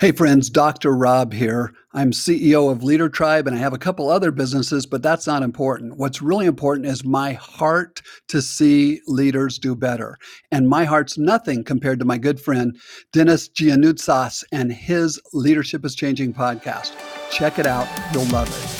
Hey 0.00 0.12
friends, 0.12 0.48
Dr. 0.48 0.96
Rob 0.96 1.34
here. 1.34 1.74
I'm 1.92 2.12
CEO 2.12 2.72
of 2.72 2.82
Leader 2.82 3.10
Tribe 3.10 3.46
and 3.46 3.54
I 3.54 3.58
have 3.58 3.74
a 3.74 3.78
couple 3.78 4.08
other 4.08 4.30
businesses, 4.30 4.86
but 4.86 5.02
that's 5.02 5.26
not 5.26 5.42
important. 5.42 5.98
What's 5.98 6.22
really 6.22 6.46
important 6.46 6.86
is 6.86 7.04
my 7.04 7.34
heart 7.34 8.00
to 8.28 8.40
see 8.40 9.02
leaders 9.06 9.58
do 9.58 9.76
better. 9.76 10.16
And 10.50 10.70
my 10.70 10.86
heart's 10.86 11.18
nothing 11.18 11.64
compared 11.64 11.98
to 11.98 12.06
my 12.06 12.16
good 12.16 12.40
friend 12.40 12.80
Dennis 13.12 13.50
Giannoutsas 13.50 14.42
and 14.50 14.72
his 14.72 15.20
Leadership 15.34 15.84
is 15.84 15.94
Changing 15.94 16.32
podcast. 16.32 16.92
Check 17.30 17.58
it 17.58 17.66
out, 17.66 17.86
you'll 18.14 18.24
love 18.28 18.48
it. 18.48 18.79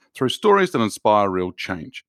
through 0.15 0.29
stories 0.29 0.71
that 0.71 0.81
inspire 0.81 1.29
real 1.29 1.51
change. 1.51 2.03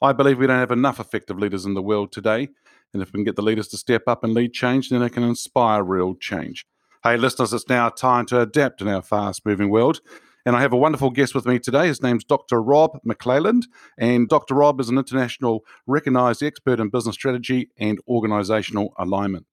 I 0.00 0.12
believe 0.12 0.38
we 0.38 0.46
don't 0.46 0.58
have 0.58 0.70
enough 0.70 1.00
effective 1.00 1.38
leaders 1.38 1.64
in 1.64 1.74
the 1.74 1.82
world 1.82 2.12
today, 2.12 2.48
and 2.92 3.02
if 3.02 3.12
we 3.12 3.18
can 3.18 3.24
get 3.24 3.36
the 3.36 3.42
leaders 3.42 3.68
to 3.68 3.76
step 3.76 4.02
up 4.06 4.24
and 4.24 4.32
lead 4.32 4.52
change, 4.52 4.90
then 4.90 5.02
it 5.02 5.10
can 5.10 5.22
inspire 5.22 5.82
real 5.82 6.14
change. 6.14 6.66
Hey, 7.04 7.16
listeners, 7.16 7.52
it's 7.52 7.68
now 7.68 7.88
time 7.90 8.26
to 8.26 8.40
adapt 8.40 8.80
in 8.80 8.88
our 8.88 9.02
fast 9.02 9.44
moving 9.46 9.70
world. 9.70 10.00
And 10.46 10.56
I 10.56 10.62
have 10.62 10.72
a 10.72 10.76
wonderful 10.76 11.10
guest 11.10 11.34
with 11.34 11.46
me 11.46 11.58
today. 11.58 11.88
His 11.88 12.02
name's 12.02 12.24
Dr. 12.24 12.62
Rob 12.62 12.98
McClelland. 13.06 13.64
And 13.98 14.28
Dr. 14.28 14.54
Rob 14.54 14.80
is 14.80 14.88
an 14.88 14.96
international 14.96 15.64
recognized 15.86 16.42
expert 16.42 16.80
in 16.80 16.88
business 16.88 17.14
strategy 17.14 17.70
and 17.76 18.00
organizational 18.08 18.94
alignment. 18.98 19.46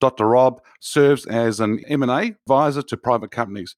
Dr. 0.00 0.26
Rob 0.26 0.62
serves 0.80 1.26
as 1.26 1.60
an 1.60 1.84
M&A 1.86 2.34
advisor 2.46 2.82
to 2.82 2.96
private 2.96 3.30
companies. 3.30 3.76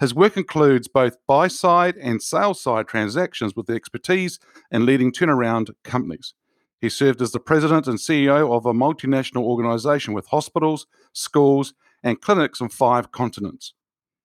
His 0.00 0.14
work 0.14 0.38
includes 0.38 0.88
both 0.88 1.18
buy 1.28 1.48
side 1.48 1.96
and 1.98 2.22
sell 2.22 2.54
side 2.54 2.88
transactions 2.88 3.54
with 3.54 3.68
expertise 3.68 4.38
in 4.70 4.86
leading 4.86 5.12
turnaround 5.12 5.68
companies. 5.84 6.32
He 6.80 6.88
served 6.88 7.20
as 7.20 7.32
the 7.32 7.38
president 7.38 7.86
and 7.86 7.98
CEO 7.98 8.50
of 8.50 8.64
a 8.64 8.72
multinational 8.72 9.42
organization 9.42 10.14
with 10.14 10.28
hospitals, 10.28 10.86
schools, 11.12 11.74
and 12.02 12.18
clinics 12.18 12.62
on 12.62 12.70
five 12.70 13.12
continents. 13.12 13.74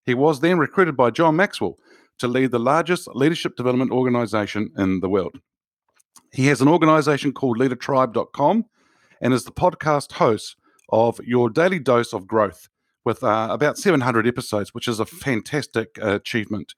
He 0.05 0.13
was 0.13 0.39
then 0.39 0.57
recruited 0.57 0.95
by 0.95 1.11
John 1.11 1.35
Maxwell 1.35 1.77
to 2.19 2.29
lead 2.29 2.51
the 2.51 2.59
largest 2.59 3.09
leadership 3.13 3.57
development 3.57 3.91
organization 3.91 4.71
in 4.77 5.01
the 5.01 5.09
world. 5.09 5.39
He 6.31 6.47
has 6.47 6.61
an 6.61 6.69
organization 6.69 7.33
called 7.33 7.59
leadertribe.com 7.59 8.65
and 9.19 9.33
is 9.33 9.43
the 9.43 9.51
podcast 9.51 10.13
host 10.13 10.55
of 10.87 11.19
Your 11.25 11.49
Daily 11.49 11.79
Dose 11.79 12.13
of 12.13 12.27
Growth, 12.27 12.69
with 13.05 13.23
uh, 13.23 13.47
about 13.51 13.77
700 13.77 14.27
episodes, 14.27 14.73
which 14.73 14.87
is 14.87 14.99
a 14.99 15.05
fantastic 15.05 15.97
uh, 16.01 16.15
achievement. 16.15 16.73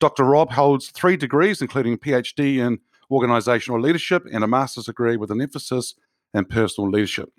Dr. 0.00 0.24
Rob 0.24 0.52
holds 0.52 0.90
three 0.90 1.16
degrees, 1.16 1.60
including 1.60 1.94
a 1.94 1.98
PhD 1.98 2.58
in 2.58 2.78
organizational 3.10 3.80
leadership 3.80 4.24
and 4.32 4.42
a 4.42 4.48
master's 4.48 4.86
degree 4.86 5.16
with 5.16 5.30
an 5.30 5.40
emphasis 5.40 5.94
in 6.32 6.44
personal 6.46 6.90
leadership. 6.90 7.30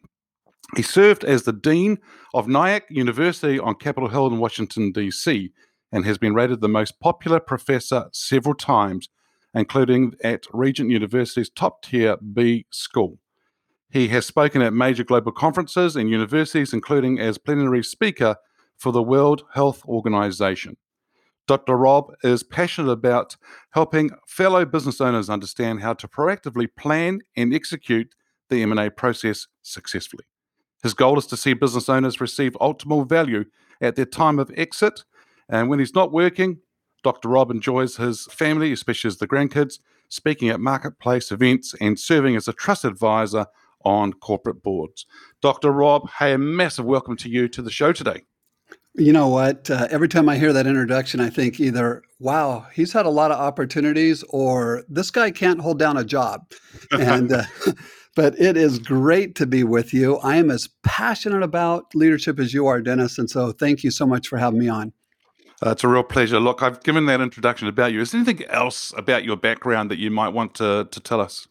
He 0.76 0.82
served 0.82 1.24
as 1.24 1.44
the 1.44 1.54
Dean 1.54 2.00
of 2.34 2.48
Nyack 2.48 2.86
University 2.90 3.60
on 3.60 3.76
Capitol 3.76 4.10
Hill 4.10 4.28
in 4.28 4.40
Washington, 4.40 4.92
D.C., 4.92 5.52
and 5.92 6.06
has 6.06 6.18
been 6.18 6.34
rated 6.34 6.62
the 6.62 6.68
most 6.68 7.00
popular 7.00 7.40
professor 7.40 8.06
several 8.12 8.56
times, 8.56 9.10
including 9.54 10.14
at 10.24 10.46
Regent 10.52 10.90
University's 10.90 11.50
top 11.50 11.84
tier 11.84 12.18
B 12.18 12.66
school. 12.72 13.20
He 13.96 14.10
has 14.10 14.26
spoken 14.26 14.62
at 14.62 14.74
major 14.74 15.06
global 15.06 15.32
conferences 15.32 15.96
and 15.96 16.10
universities, 16.10 16.74
including 16.74 17.18
as 17.18 17.38
plenary 17.38 17.82
speaker 17.82 18.36
for 18.76 18.92
the 18.92 19.02
World 19.02 19.44
Health 19.54 19.86
Organization. 19.86 20.76
Dr. 21.48 21.78
Rob 21.78 22.12
is 22.22 22.44
passionate 22.44 22.92
about 22.92 23.38
helping 23.70 24.10
fellow 24.28 24.66
business 24.66 25.00
owners 25.00 25.30
understand 25.30 25.80
how 25.80 25.94
to 25.94 26.10
proactively 26.10 26.68
plan 26.78 27.22
and 27.38 27.54
execute 27.54 28.14
the 28.50 28.64
M&A 28.64 28.90
process 28.90 29.48
successfully. 29.62 30.26
His 30.84 30.94
goal 30.94 31.18
is 31.18 31.28
to 31.28 31.38
see 31.38 31.54
business 31.54 31.88
owners 31.88 32.20
receive 32.20 32.52
optimal 32.60 33.08
value 33.08 33.46
at 33.80 33.96
their 33.96 34.06
time 34.06 34.40
of 34.40 34.52
exit. 34.58 35.06
And 35.48 35.70
when 35.70 35.80
he's 35.80 35.96
not 35.96 36.12
working, 36.12 36.60
Dr. 37.02 37.30
Rob 37.30 37.50
enjoys 37.50 37.96
his 37.96 38.26
family, 38.26 38.74
especially 38.74 39.08
as 39.08 39.20
the 39.20 39.28
grandkids, 39.28 39.80
speaking 40.10 40.50
at 40.50 40.60
marketplace 40.60 41.32
events 41.32 41.74
and 41.80 41.98
serving 41.98 42.36
as 42.36 42.50
a 42.50 42.54
trusted 42.54 42.92
advisor 42.92 43.46
on 43.86 44.14
corporate 44.14 44.64
boards. 44.64 45.06
Dr. 45.42 45.72
Rob, 45.72 46.10
hey, 46.20 46.34
a 46.34 46.38
massive 46.38 46.86
welcome 46.86 47.16
to 47.18 47.30
you 47.30 47.48
to 47.50 47.62
the 47.62 47.72
show 47.72 47.94
today. 47.94 48.24
You 48.98 49.12
know 49.12 49.28
what? 49.28 49.70
Uh, 49.70 49.88
every 49.92 50.08
time 50.08 50.30
I 50.30 50.38
hear 50.38 50.54
that 50.54 50.68
introduction, 50.68 51.20
I 51.20 51.30
think 51.30 51.60
either, 51.60 52.02
wow, 52.20 52.66
he's 52.74 52.94
had 52.94 53.06
a 53.06 53.10
lot 53.10 53.32
of 53.32 53.40
opportunities, 53.40 54.24
or 54.30 54.84
this 54.88 55.12
guy 55.12 55.32
can't 55.32 55.60
hold 55.60 55.80
down 55.80 55.98
a 55.98 56.04
job. 56.04 56.42
And, 56.92 57.32
uh, 57.32 57.44
but 58.16 58.40
it 58.40 58.56
is 58.56 58.80
great 58.80 59.36
to 59.36 59.46
be 59.46 59.64
with 59.64 59.94
you. 59.94 60.18
I 60.18 60.38
am 60.38 60.50
as 60.50 60.70
passionate 60.84 61.44
about 61.44 61.94
leadership 61.94 62.40
as 62.40 62.54
you 62.54 62.68
are, 62.68 62.82
Dennis. 62.82 63.18
And 63.18 63.30
so 63.30 63.52
thank 63.52 63.84
you 63.84 63.92
so 63.92 64.06
much 64.06 64.30
for 64.30 64.38
having 64.38 64.60
me 64.60 64.70
on. 64.70 64.94
Uh, 65.66 65.72
it's 65.72 65.84
a 65.84 65.88
real 65.88 66.04
pleasure. 66.04 66.40
Look, 66.40 66.62
I've 66.64 66.82
given 66.84 67.06
that 67.08 67.22
introduction 67.22 67.68
about 67.68 67.92
you. 67.92 68.02
Is 68.02 68.12
there 68.12 68.22
anything 68.22 68.46
else 68.48 68.94
about 68.96 69.26
your 69.26 69.36
background 69.36 69.92
that 69.92 70.00
you 70.00 70.12
might 70.12 70.30
want 70.30 70.56
to, 70.56 70.88
to 70.90 71.00
tell 71.00 71.20
us? 71.20 71.48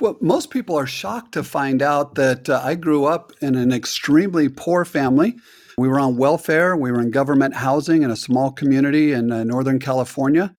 Well, 0.00 0.16
most 0.20 0.50
people 0.50 0.76
are 0.76 0.86
shocked 0.86 1.32
to 1.32 1.44
find 1.44 1.82
out 1.82 2.14
that 2.14 2.48
uh, 2.48 2.60
I 2.64 2.76
grew 2.76 3.04
up 3.04 3.32
in 3.42 3.54
an 3.54 3.72
extremely 3.72 4.48
poor 4.48 4.84
family. 4.84 5.36
We 5.76 5.86
were 5.86 6.00
on 6.00 6.16
welfare. 6.16 6.76
We 6.76 6.90
were 6.90 7.00
in 7.00 7.10
government 7.10 7.54
housing 7.54 8.02
in 8.02 8.10
a 8.10 8.16
small 8.16 8.52
community 8.52 9.12
in 9.12 9.30
uh, 9.30 9.44
Northern 9.44 9.78
California. 9.78 10.56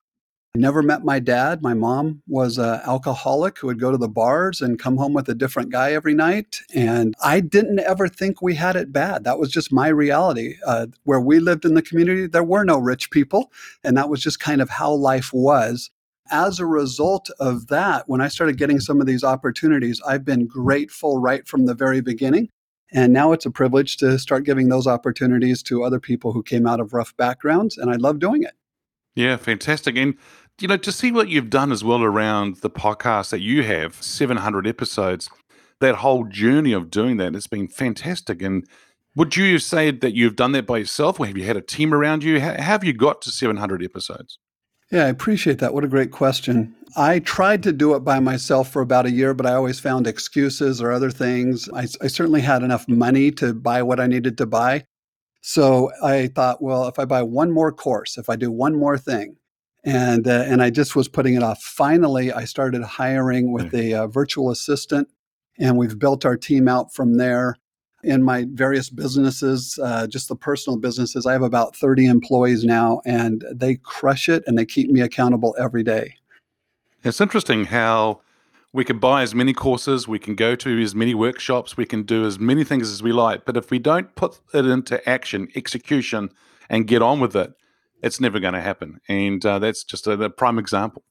I 0.55 0.59
never 0.59 0.83
met 0.83 1.03
my 1.03 1.17
dad. 1.19 1.63
My 1.63 1.73
mom 1.73 2.21
was 2.27 2.59
an 2.59 2.81
alcoholic 2.85 3.57
who 3.57 3.67
would 3.67 3.79
go 3.79 3.89
to 3.89 3.97
the 3.97 4.07
bars 4.07 4.61
and 4.61 4.77
come 4.77 4.97
home 4.97 5.13
with 5.13 5.27
a 5.27 5.33
different 5.33 5.71
guy 5.71 5.93
every 5.93 6.13
night. 6.13 6.59
And 6.75 7.15
I 7.23 7.39
didn't 7.39 7.79
ever 7.79 8.07
think 8.07 8.39
we 8.39 8.53
had 8.53 8.75
it 8.75 8.93
bad. 8.93 9.23
That 9.23 9.39
was 9.39 9.51
just 9.51 9.73
my 9.73 9.87
reality. 9.87 10.57
Uh, 10.63 10.87
where 11.05 11.19
we 11.19 11.39
lived 11.39 11.65
in 11.65 11.73
the 11.73 11.81
community, 11.81 12.27
there 12.27 12.43
were 12.43 12.63
no 12.63 12.77
rich 12.77 13.09
people. 13.09 13.51
And 13.83 13.97
that 13.97 14.09
was 14.09 14.21
just 14.21 14.39
kind 14.39 14.61
of 14.61 14.69
how 14.69 14.91
life 14.93 15.33
was 15.33 15.89
as 16.31 16.59
a 16.59 16.65
result 16.65 17.29
of 17.39 17.67
that, 17.67 18.07
when 18.07 18.21
I 18.21 18.27
started 18.27 18.57
getting 18.57 18.79
some 18.79 19.01
of 19.01 19.07
these 19.07 19.23
opportunities, 19.23 20.01
I've 20.07 20.25
been 20.25 20.47
grateful 20.47 21.19
right 21.19 21.47
from 21.47 21.65
the 21.65 21.73
very 21.73 22.01
beginning. 22.01 22.49
And 22.91 23.11
now 23.11 23.31
it's 23.31 23.45
a 23.45 23.51
privilege 23.51 23.97
to 23.97 24.19
start 24.19 24.43
giving 24.43 24.69
those 24.69 24.87
opportunities 24.87 25.63
to 25.63 25.83
other 25.83 25.99
people 25.99 26.31
who 26.31 26.43
came 26.43 26.67
out 26.67 26.79
of 26.79 26.93
rough 26.93 27.15
backgrounds. 27.17 27.77
And 27.77 27.89
I 27.89 27.95
love 27.95 28.19
doing 28.19 28.43
it. 28.43 28.53
Yeah, 29.15 29.35
fantastic. 29.37 29.97
And, 29.97 30.15
you 30.59 30.67
know, 30.67 30.77
to 30.77 30.91
see 30.91 31.11
what 31.11 31.29
you've 31.29 31.49
done 31.49 31.71
as 31.71 31.83
well 31.83 32.03
around 32.03 32.57
the 32.57 32.69
podcast 32.69 33.31
that 33.31 33.41
you 33.41 33.63
have 33.63 34.01
700 34.01 34.67
episodes, 34.67 35.29
that 35.79 35.95
whole 35.95 36.23
journey 36.25 36.71
of 36.71 36.89
doing 36.89 37.17
that, 37.17 37.35
it's 37.35 37.47
been 37.47 37.67
fantastic. 37.67 38.41
And 38.41 38.67
would 39.15 39.35
you 39.35 39.59
say 39.59 39.91
that 39.91 40.15
you've 40.15 40.35
done 40.35 40.51
that 40.53 40.65
by 40.65 40.77
yourself 40.77 41.19
or 41.19 41.25
have 41.25 41.37
you 41.37 41.45
had 41.45 41.57
a 41.57 41.61
team 41.61 41.93
around 41.93 42.23
you? 42.23 42.39
How 42.39 42.53
have 42.61 42.83
you 42.83 42.93
got 42.93 43.21
to 43.23 43.31
700 43.31 43.83
episodes? 43.83 44.39
Yeah, 44.91 45.05
I 45.05 45.09
appreciate 45.09 45.59
that. 45.59 45.73
What 45.73 45.83
a 45.83 45.87
great 45.87 46.11
question. 46.11 46.75
I 46.95 47.19
tried 47.19 47.63
to 47.63 47.73
do 47.73 47.95
it 47.95 48.01
by 48.01 48.19
myself 48.19 48.71
for 48.71 48.81
about 48.81 49.07
a 49.07 49.11
year, 49.11 49.33
but 49.33 49.47
I 49.47 49.53
always 49.53 49.79
found 49.79 50.05
excuses 50.05 50.81
or 50.81 50.91
other 50.91 51.09
things. 51.09 51.67
I, 51.73 51.87
I, 52.01 52.07
certainly 52.07 52.41
had 52.41 52.61
enough 52.61 52.87
money 52.87 53.31
to 53.31 53.53
buy 53.53 53.81
what 53.81 53.99
I 53.99 54.05
needed 54.05 54.37
to 54.37 54.45
buy. 54.45 54.85
So 55.41 55.91
I 56.03 56.27
thought, 56.27 56.61
well, 56.61 56.87
if 56.87 56.99
I 56.99 57.05
buy 57.05 57.23
one 57.23 57.51
more 57.51 57.71
course, 57.71 58.17
if 58.17 58.29
I 58.29 58.35
do 58.35 58.51
one 58.51 58.75
more 58.75 58.97
thing, 58.97 59.37
and 59.83 60.27
uh, 60.27 60.43
and 60.47 60.61
I 60.61 60.69
just 60.69 60.95
was 60.95 61.07
putting 61.07 61.33
it 61.33 61.43
off. 61.43 61.61
Finally, 61.61 62.31
I 62.31 62.45
started 62.45 62.83
hiring 62.83 63.51
with 63.51 63.73
a 63.73 63.93
uh, 63.93 64.07
virtual 64.07 64.49
assistant, 64.49 65.09
and 65.59 65.77
we've 65.77 65.99
built 65.99 66.25
our 66.25 66.37
team 66.37 66.67
out 66.67 66.93
from 66.93 67.15
there. 67.15 67.57
In 68.03 68.23
my 68.23 68.45
various 68.49 68.89
businesses, 68.89 69.79
uh, 69.81 70.07
just 70.07 70.27
the 70.27 70.35
personal 70.35 70.77
businesses. 70.77 71.25
I 71.25 71.33
have 71.33 71.41
about 71.41 71.75
30 71.75 72.05
employees 72.05 72.63
now, 72.63 73.01
and 73.05 73.43
they 73.51 73.75
crush 73.75 74.29
it 74.29 74.43
and 74.45 74.57
they 74.57 74.65
keep 74.65 74.89
me 74.89 75.01
accountable 75.01 75.55
every 75.57 75.83
day. 75.83 76.15
It's 77.03 77.21
interesting 77.21 77.65
how 77.65 78.21
we 78.71 78.83
can 78.83 78.97
buy 78.97 79.21
as 79.21 79.35
many 79.35 79.53
courses, 79.53 80.07
we 80.07 80.19
can 80.19 80.35
go 80.35 80.55
to 80.55 80.81
as 80.81 80.95
many 80.95 81.13
workshops, 81.13 81.77
we 81.77 81.85
can 81.85 82.03
do 82.03 82.25
as 82.25 82.39
many 82.39 82.63
things 82.63 82.89
as 82.89 83.03
we 83.03 83.11
like. 83.11 83.45
But 83.45 83.55
if 83.55 83.69
we 83.69 83.79
don't 83.79 84.13
put 84.15 84.39
it 84.53 84.65
into 84.65 85.07
action, 85.07 85.47
execution, 85.55 86.29
and 86.69 86.87
get 86.87 87.01
on 87.01 87.19
with 87.19 87.35
it, 87.35 87.53
it's 88.01 88.19
never 88.19 88.39
going 88.39 88.55
to 88.55 88.61
happen. 88.61 88.99
And 89.07 89.45
uh, 89.45 89.59
that's 89.59 89.83
just 89.83 90.07
a, 90.07 90.13
a 90.13 90.29
prime 90.29 90.57
example. 90.57 91.03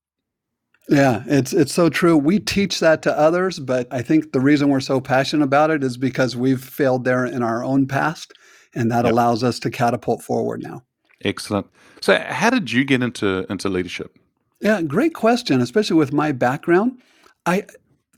Yeah, 0.88 1.23
it's 1.26 1.52
it's 1.52 1.73
so 1.73 1.88
true. 1.88 2.17
We 2.17 2.40
teach 2.40 2.81
that 2.81 3.02
to 3.02 3.17
others, 3.17 3.58
but 3.61 3.87
I 3.93 4.02
think 4.02 4.32
the 4.32 4.40
reason 4.40 4.69
we're 4.69 4.81
so 4.81 5.00
passionate 5.00 5.44
about 5.44 5.70
it 5.70 5.84
is 5.84 5.96
because 5.96 6.37
we've 6.37 6.62
failed 6.62 7.05
there 7.05 7.25
in 7.25 7.43
our 7.43 7.62
own 7.62 7.87
past, 7.87 8.32
and 8.75 8.90
that 8.90 9.05
yep. 9.05 9.12
allows 9.12 9.44
us 9.44 9.61
to 9.61 9.70
catapult 9.70 10.23
forward 10.23 10.62
now. 10.62 10.82
Excellent. 11.25 11.69
So, 12.00 12.19
how 12.19 12.50
did 12.50 12.73
you 12.73 12.84
get 12.84 13.02
into 13.02 13.46
into 13.49 13.69
leadership? 13.69 14.19
Yeah, 14.61 14.82
great 14.82 15.14
question, 15.14 15.61
especially 15.61 15.96
with 15.96 16.12
my 16.12 16.32
background. 16.32 17.00
I 17.46 17.67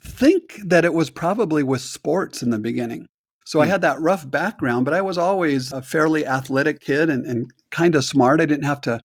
think 0.01 0.61
that 0.65 0.85
it 0.85 0.95
was 0.95 1.11
probably 1.11 1.63
with 1.63 1.81
sports 1.81 2.43
in 2.43 2.51
the 2.51 2.59
beginning. 2.59 3.07
So 3.47 3.61
I 3.61 3.67
hmm. 3.67 3.73
had 3.73 3.83
that 3.83 4.01
rough 4.01 4.31
background, 4.31 4.85
but 4.85 4.95
I 4.95 5.01
was 5.01 5.19
always 5.19 5.73
a 5.73 5.83
fairly 5.83 6.27
athletic 6.27 6.81
kid 6.81 7.11
and, 7.11 7.27
and 7.27 7.51
kind 7.71 7.95
of 7.95 8.05
smart. 8.05 8.41
I 8.41 8.47
didn't 8.47 8.65
have 8.65 8.81
to 8.83 9.01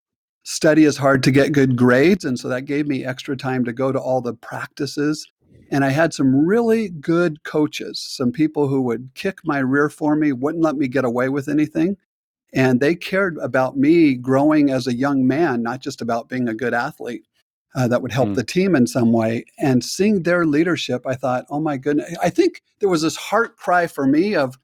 study 0.49 0.83
is 0.83 0.97
hard 0.97 1.21
to 1.21 1.29
get 1.29 1.51
good 1.51 1.75
grades. 1.75 2.25
And 2.25 2.39
so 2.39 2.49
that 2.49 2.65
gave 2.65 2.87
me 2.87 3.05
extra 3.05 3.37
time 3.37 3.63
to 3.65 3.71
go 3.71 3.91
to 3.91 3.99
all 3.99 4.19
the 4.19 4.33
practices. 4.33 5.27
And 5.69 5.85
I 5.85 5.89
had 5.89 6.11
some 6.11 6.35
really 6.35 6.89
good 6.89 7.43
coaches, 7.43 7.99
some 7.99 8.31
people 8.31 8.67
who 8.67 8.81
would 8.81 9.11
kick 9.13 9.41
my 9.43 9.59
rear 9.59 9.89
for 9.89 10.15
me, 10.15 10.33
wouldn't 10.33 10.63
let 10.63 10.75
me 10.75 10.87
get 10.87 11.05
away 11.05 11.29
with 11.29 11.47
anything. 11.47 11.97
And 12.51 12.79
they 12.79 12.95
cared 12.95 13.37
about 13.37 13.77
me 13.77 14.15
growing 14.15 14.71
as 14.71 14.87
a 14.87 14.95
young 14.95 15.27
man, 15.27 15.61
not 15.61 15.81
just 15.81 16.01
about 16.01 16.29
being 16.29 16.49
a 16.49 16.55
good 16.55 16.73
athlete. 16.73 17.25
Uh, 17.75 17.87
that 17.87 18.01
would 18.01 18.11
help 18.11 18.29
mm. 18.29 18.35
the 18.35 18.43
team 18.43 18.75
in 18.75 18.87
some 18.87 19.11
way. 19.11 19.45
And 19.59 19.83
seeing 19.83 20.23
their 20.23 20.47
leadership, 20.47 21.05
I 21.05 21.13
thought, 21.13 21.45
oh 21.51 21.59
my 21.59 21.77
goodness. 21.77 22.11
I 22.23 22.31
think 22.31 22.63
there 22.79 22.89
was 22.89 23.03
this 23.03 23.15
heart 23.15 23.55
cry 23.57 23.85
for 23.85 24.07
me 24.07 24.33
of, 24.33 24.57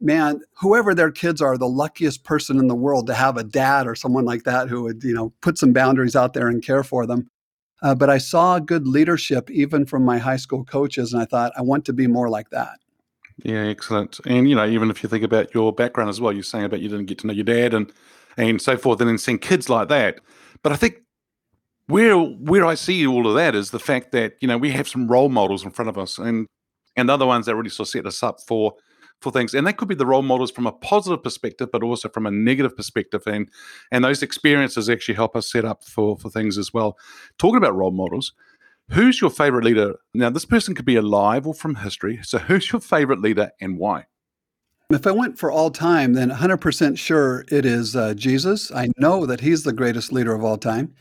man, 0.00 0.40
whoever 0.60 0.94
their 0.94 1.10
kids 1.10 1.40
are, 1.40 1.56
the 1.56 1.68
luckiest 1.68 2.24
person 2.24 2.58
in 2.58 2.68
the 2.68 2.74
world 2.74 3.06
to 3.06 3.14
have 3.14 3.36
a 3.36 3.44
dad 3.44 3.86
or 3.86 3.94
someone 3.94 4.24
like 4.24 4.44
that 4.44 4.68
who 4.68 4.82
would, 4.82 5.02
you 5.02 5.14
know, 5.14 5.32
put 5.40 5.58
some 5.58 5.72
boundaries 5.72 6.16
out 6.16 6.34
there 6.34 6.48
and 6.48 6.62
care 6.64 6.84
for 6.84 7.06
them. 7.06 7.28
Uh, 7.82 7.94
but 7.94 8.08
I 8.08 8.18
saw 8.18 8.58
good 8.58 8.86
leadership 8.86 9.50
even 9.50 9.84
from 9.84 10.04
my 10.04 10.18
high 10.18 10.36
school 10.36 10.64
coaches, 10.64 11.12
and 11.12 11.20
I 11.20 11.26
thought, 11.26 11.52
I 11.56 11.62
want 11.62 11.84
to 11.86 11.92
be 11.92 12.06
more 12.06 12.30
like 12.30 12.50
that. 12.50 12.78
Yeah, 13.42 13.64
excellent. 13.64 14.20
And 14.26 14.48
you 14.48 14.54
know, 14.54 14.66
even 14.66 14.90
if 14.90 15.02
you 15.02 15.08
think 15.08 15.24
about 15.24 15.54
your 15.54 15.72
background 15.72 16.08
as 16.08 16.20
well, 16.20 16.32
you're 16.32 16.42
saying 16.42 16.64
about 16.64 16.80
you 16.80 16.88
didn't 16.88 17.06
get 17.06 17.18
to 17.18 17.26
know 17.26 17.32
your 17.32 17.44
dad 17.44 17.74
and 17.74 17.92
and 18.36 18.60
so 18.60 18.76
forth, 18.76 19.00
and 19.00 19.08
then 19.08 19.18
seeing 19.18 19.38
kids 19.38 19.68
like 19.68 19.88
that. 19.88 20.20
But 20.62 20.72
I 20.72 20.76
think 20.76 21.02
where 21.86 22.16
where 22.16 22.64
I 22.64 22.74
see 22.74 23.06
all 23.06 23.26
of 23.26 23.34
that 23.34 23.54
is 23.54 23.70
the 23.70 23.80
fact 23.80 24.12
that 24.12 24.34
you 24.40 24.48
know 24.48 24.56
we 24.56 24.70
have 24.70 24.88
some 24.88 25.08
role 25.08 25.28
models 25.28 25.64
in 25.64 25.70
front 25.70 25.88
of 25.88 25.98
us, 25.98 26.16
and 26.16 26.46
and 26.96 27.10
other 27.10 27.26
ones 27.26 27.46
that 27.46 27.56
really 27.56 27.70
sort 27.70 27.88
of 27.88 27.90
set 27.90 28.06
us 28.06 28.22
up 28.22 28.40
for 28.40 28.74
for 29.24 29.32
things 29.32 29.54
and 29.54 29.66
that 29.66 29.76
could 29.76 29.88
be 29.88 29.94
the 29.94 30.06
role 30.06 30.22
models 30.22 30.50
from 30.50 30.66
a 30.66 30.72
positive 30.72 31.22
perspective 31.22 31.68
but 31.72 31.82
also 31.82 32.08
from 32.08 32.26
a 32.26 32.30
negative 32.30 32.76
perspective 32.76 33.22
and 33.26 33.48
and 33.90 34.04
those 34.04 34.22
experiences 34.22 34.88
actually 34.88 35.14
help 35.14 35.34
us 35.34 35.50
set 35.50 35.64
up 35.64 35.82
for 35.82 36.16
for 36.16 36.30
things 36.30 36.56
as 36.56 36.72
well 36.72 36.96
talking 37.38 37.56
about 37.56 37.74
role 37.74 37.90
models 37.90 38.32
who's 38.90 39.20
your 39.20 39.30
favorite 39.30 39.64
leader 39.64 39.94
now 40.12 40.30
this 40.30 40.44
person 40.44 40.74
could 40.74 40.84
be 40.84 40.96
alive 40.96 41.46
or 41.46 41.54
from 41.54 41.74
history 41.76 42.20
so 42.22 42.38
who's 42.38 42.70
your 42.70 42.80
favorite 42.80 43.20
leader 43.20 43.50
and 43.60 43.78
why 43.78 44.04
if 44.90 45.06
I 45.06 45.12
went 45.12 45.38
for 45.38 45.50
all 45.50 45.70
time, 45.70 46.12
then 46.12 46.30
100% 46.30 46.98
sure 46.98 47.44
it 47.50 47.64
is 47.64 47.96
uh, 47.96 48.12
Jesus. 48.14 48.70
I 48.70 48.88
know 48.98 49.24
that 49.24 49.40
he's 49.40 49.62
the 49.62 49.72
greatest 49.72 50.12
leader 50.12 50.34
of 50.34 50.44
all 50.44 50.58
time. 50.58 50.94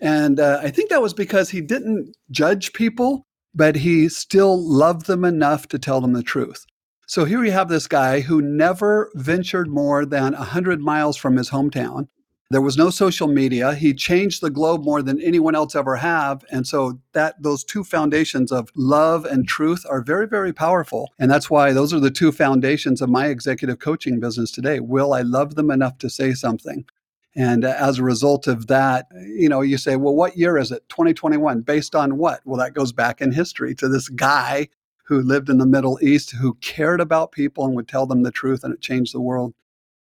And 0.00 0.38
uh, 0.38 0.60
I 0.62 0.70
think 0.70 0.90
that 0.90 1.02
was 1.02 1.14
because 1.14 1.48
he 1.48 1.62
didn't 1.62 2.14
judge 2.30 2.74
people, 2.74 3.26
but 3.54 3.76
he 3.76 4.08
still 4.08 4.58
loved 4.58 5.06
them 5.06 5.24
enough 5.24 5.68
to 5.68 5.78
tell 5.78 6.00
them 6.00 6.12
the 6.12 6.22
truth. 6.22 6.66
So 7.10 7.24
here 7.24 7.44
you 7.44 7.50
have 7.50 7.68
this 7.68 7.88
guy 7.88 8.20
who 8.20 8.40
never 8.40 9.10
ventured 9.16 9.68
more 9.68 10.06
than 10.06 10.32
100 10.32 10.80
miles 10.80 11.16
from 11.16 11.38
his 11.38 11.50
hometown. 11.50 12.06
There 12.50 12.60
was 12.60 12.76
no 12.76 12.88
social 12.88 13.26
media. 13.26 13.74
He 13.74 13.94
changed 13.94 14.40
the 14.40 14.48
globe 14.48 14.84
more 14.84 15.02
than 15.02 15.20
anyone 15.20 15.56
else 15.56 15.74
ever 15.74 15.96
have. 15.96 16.44
And 16.52 16.68
so 16.68 17.00
that 17.12 17.42
those 17.42 17.64
two 17.64 17.82
foundations 17.82 18.52
of 18.52 18.70
love 18.76 19.24
and 19.24 19.48
truth 19.48 19.84
are 19.90 20.02
very, 20.02 20.28
very 20.28 20.52
powerful. 20.52 21.10
And 21.18 21.28
that's 21.28 21.50
why 21.50 21.72
those 21.72 21.92
are 21.92 21.98
the 21.98 22.12
two 22.12 22.30
foundations 22.30 23.02
of 23.02 23.10
my 23.10 23.26
executive 23.26 23.80
coaching 23.80 24.20
business 24.20 24.52
today. 24.52 24.78
Will 24.78 25.12
I 25.12 25.22
love 25.22 25.56
them 25.56 25.72
enough 25.72 25.98
to 25.98 26.08
say 26.08 26.32
something? 26.32 26.84
And 27.34 27.64
as 27.64 27.98
a 27.98 28.04
result 28.04 28.46
of 28.46 28.68
that, 28.68 29.06
you 29.16 29.48
know, 29.48 29.62
you 29.62 29.78
say, 29.78 29.96
well, 29.96 30.14
what 30.14 30.36
year 30.36 30.56
is 30.56 30.70
it? 30.70 30.88
2021. 30.88 31.62
Based 31.62 31.96
on 31.96 32.18
what? 32.18 32.40
Well, 32.44 32.60
that 32.60 32.74
goes 32.74 32.92
back 32.92 33.20
in 33.20 33.32
history 33.32 33.74
to 33.74 33.88
this 33.88 34.08
guy 34.08 34.68
who 35.10 35.20
lived 35.22 35.50
in 35.50 35.58
the 35.58 35.66
Middle 35.66 35.98
East, 36.00 36.30
who 36.30 36.54
cared 36.60 37.00
about 37.00 37.32
people 37.32 37.66
and 37.66 37.74
would 37.74 37.88
tell 37.88 38.06
them 38.06 38.22
the 38.22 38.30
truth, 38.30 38.62
and 38.62 38.72
it 38.72 38.80
changed 38.80 39.12
the 39.12 39.20
world. 39.20 39.52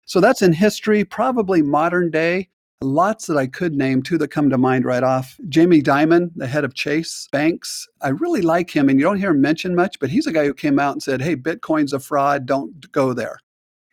So 0.04 0.20
that's 0.20 0.42
in 0.42 0.52
history, 0.52 1.02
probably 1.02 1.62
modern 1.62 2.10
day. 2.10 2.50
Lots 2.82 3.26
that 3.26 3.38
I 3.38 3.46
could 3.46 3.74
name, 3.74 4.02
two 4.02 4.18
that 4.18 4.28
come 4.28 4.50
to 4.50 4.58
mind 4.58 4.84
right 4.84 5.02
off. 5.02 5.40
Jamie 5.48 5.80
Dimon, 5.80 6.30
the 6.36 6.46
head 6.46 6.62
of 6.62 6.74
Chase 6.74 7.26
Banks. 7.32 7.88
I 8.02 8.08
really 8.08 8.42
like 8.42 8.70
him, 8.70 8.90
and 8.90 9.00
you 9.00 9.04
don't 9.04 9.18
hear 9.18 9.30
him 9.30 9.40
mentioned 9.40 9.76
much, 9.76 9.98
but 9.98 10.10
he's 10.10 10.26
a 10.26 10.32
guy 10.32 10.44
who 10.44 10.52
came 10.52 10.78
out 10.78 10.92
and 10.92 11.02
said, 11.02 11.22
Hey, 11.22 11.36
Bitcoin's 11.36 11.94
a 11.94 12.00
fraud, 12.00 12.44
don't 12.44 12.92
go 12.92 13.14
there. 13.14 13.38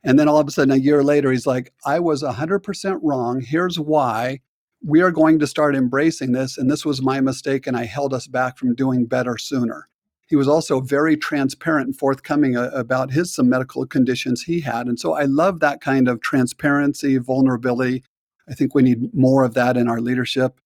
And 0.03 0.19
then 0.19 0.27
all 0.27 0.39
of 0.39 0.49
a 0.49 0.51
sudden, 0.51 0.73
a 0.73 0.75
year 0.75 1.01
later, 1.01 1.31
he's 1.31 1.47
like, 1.47 1.73
I 1.85 1.99
was 2.01 2.23
100% 2.23 2.99
wrong. 3.01 3.39
Here's 3.39 3.79
why. 3.79 4.41
We 4.85 5.01
are 5.01 5.11
going 5.11 5.39
to 5.39 5.47
start 5.47 5.77
embracing 5.77 6.33
this. 6.33 6.57
And 6.57 6.69
this 6.69 6.85
was 6.85 7.01
my 7.01 7.21
mistake, 7.21 7.67
and 7.67 7.77
I 7.77 7.85
held 7.85 8.13
us 8.13 8.27
back 8.27 8.57
from 8.57 8.75
doing 8.75 9.05
better 9.05 9.37
sooner. 9.37 9.87
He 10.27 10.35
was 10.35 10.47
also 10.47 10.79
very 10.79 11.15
transparent 11.15 11.87
and 11.87 11.97
forthcoming 11.97 12.57
uh, 12.57 12.71
about 12.73 13.11
his 13.11 13.33
some 13.33 13.49
medical 13.49 13.85
conditions 13.85 14.43
he 14.43 14.61
had. 14.61 14.87
And 14.87 14.99
so 14.99 15.13
I 15.13 15.23
love 15.23 15.59
that 15.59 15.81
kind 15.81 16.07
of 16.07 16.21
transparency, 16.21 17.17
vulnerability. 17.17 18.03
I 18.49 18.53
think 18.53 18.73
we 18.73 18.83
need 18.83 19.13
more 19.13 19.43
of 19.43 19.53
that 19.53 19.77
in 19.77 19.87
our 19.87 20.01
leadership. 20.01 20.59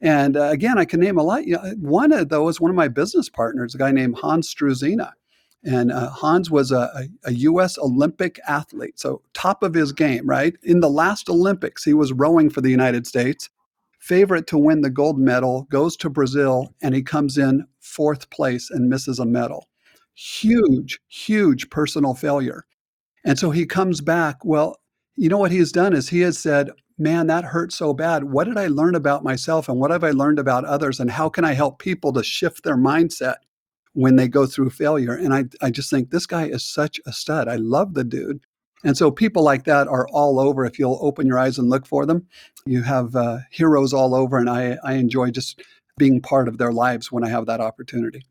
And 0.00 0.36
uh, 0.36 0.44
again, 0.50 0.78
I 0.78 0.84
can 0.84 1.00
name 1.00 1.18
a 1.18 1.22
lot. 1.22 1.46
You 1.46 1.54
know, 1.54 1.74
one 1.78 2.12
of 2.12 2.28
those, 2.28 2.60
one 2.60 2.70
of 2.70 2.76
my 2.76 2.88
business 2.88 3.28
partners, 3.28 3.74
a 3.74 3.78
guy 3.78 3.92
named 3.92 4.18
Hans 4.18 4.52
Struzyna. 4.52 5.12
And 5.64 5.90
uh, 5.90 6.10
Hans 6.10 6.50
was 6.50 6.72
a, 6.72 7.08
a, 7.24 7.32
U.S. 7.32 7.78
Olympic 7.78 8.38
athlete, 8.46 9.00
so 9.00 9.22
top 9.32 9.62
of 9.62 9.72
his 9.72 9.92
game, 9.92 10.28
right? 10.28 10.54
In 10.62 10.80
the 10.80 10.90
last 10.90 11.30
Olympics, 11.30 11.84
he 11.84 11.94
was 11.94 12.12
rowing 12.12 12.50
for 12.50 12.60
the 12.60 12.70
United 12.70 13.06
States 13.06 13.48
favorite 13.98 14.46
to 14.46 14.58
win 14.58 14.82
the 14.82 14.90
gold 14.90 15.18
medal, 15.18 15.66
goes 15.70 15.96
to 15.96 16.10
Brazil, 16.10 16.74
and 16.82 16.94
he 16.94 17.02
comes 17.02 17.38
in 17.38 17.66
fourth 17.84 18.30
place 18.30 18.70
and 18.70 18.88
misses 18.88 19.18
a 19.18 19.26
medal. 19.26 19.68
Huge, 20.14 20.98
huge 21.08 21.70
personal 21.70 22.14
failure. 22.14 22.64
And 23.24 23.38
so 23.38 23.50
he 23.50 23.66
comes 23.66 24.00
back. 24.00 24.44
Well, 24.44 24.80
you 25.16 25.28
know 25.28 25.38
what 25.38 25.52
he 25.52 25.58
has 25.58 25.72
done 25.72 25.92
is 25.92 26.08
he 26.08 26.20
has 26.20 26.38
said, 26.38 26.70
Man, 26.96 27.26
that 27.26 27.44
hurt 27.44 27.72
so 27.72 27.92
bad. 27.92 28.24
What 28.24 28.44
did 28.44 28.56
I 28.56 28.68
learn 28.68 28.94
about 28.94 29.24
myself 29.24 29.68
and 29.68 29.80
what 29.80 29.90
have 29.90 30.04
I 30.04 30.12
learned 30.12 30.38
about 30.38 30.64
others? 30.64 31.00
And 31.00 31.10
how 31.10 31.28
can 31.28 31.44
I 31.44 31.52
help 31.52 31.80
people 31.80 32.12
to 32.12 32.22
shift 32.22 32.62
their 32.62 32.76
mindset 32.76 33.36
when 33.94 34.14
they 34.14 34.28
go 34.28 34.46
through 34.46 34.70
failure? 34.70 35.14
And 35.14 35.34
I, 35.34 35.44
I 35.60 35.70
just 35.70 35.90
think 35.90 36.10
this 36.10 36.26
guy 36.26 36.46
is 36.46 36.62
such 36.62 37.00
a 37.04 37.12
stud. 37.12 37.48
I 37.48 37.56
love 37.56 37.94
the 37.94 38.04
dude. 38.04 38.40
And 38.84 38.96
so 38.96 39.10
people 39.10 39.42
like 39.42 39.64
that 39.64 39.88
are 39.88 40.06
all 40.12 40.38
over. 40.38 40.64
If 40.64 40.78
you'll 40.78 41.00
open 41.02 41.26
your 41.26 41.38
eyes 41.38 41.58
and 41.58 41.68
look 41.68 41.84
for 41.84 42.06
them, 42.06 42.28
you 42.64 42.82
have 42.82 43.16
uh, 43.16 43.38
heroes 43.50 43.92
all 43.92 44.14
over. 44.14 44.38
And 44.38 44.48
I, 44.48 44.78
I 44.84 44.92
enjoy 44.94 45.30
just 45.32 45.60
being 45.96 46.20
part 46.20 46.48
of 46.48 46.58
their 46.58 46.72
lives 46.72 47.10
when 47.12 47.24
I 47.24 47.28
have 47.28 47.46
that 47.46 47.60
opportunity. 47.60 48.26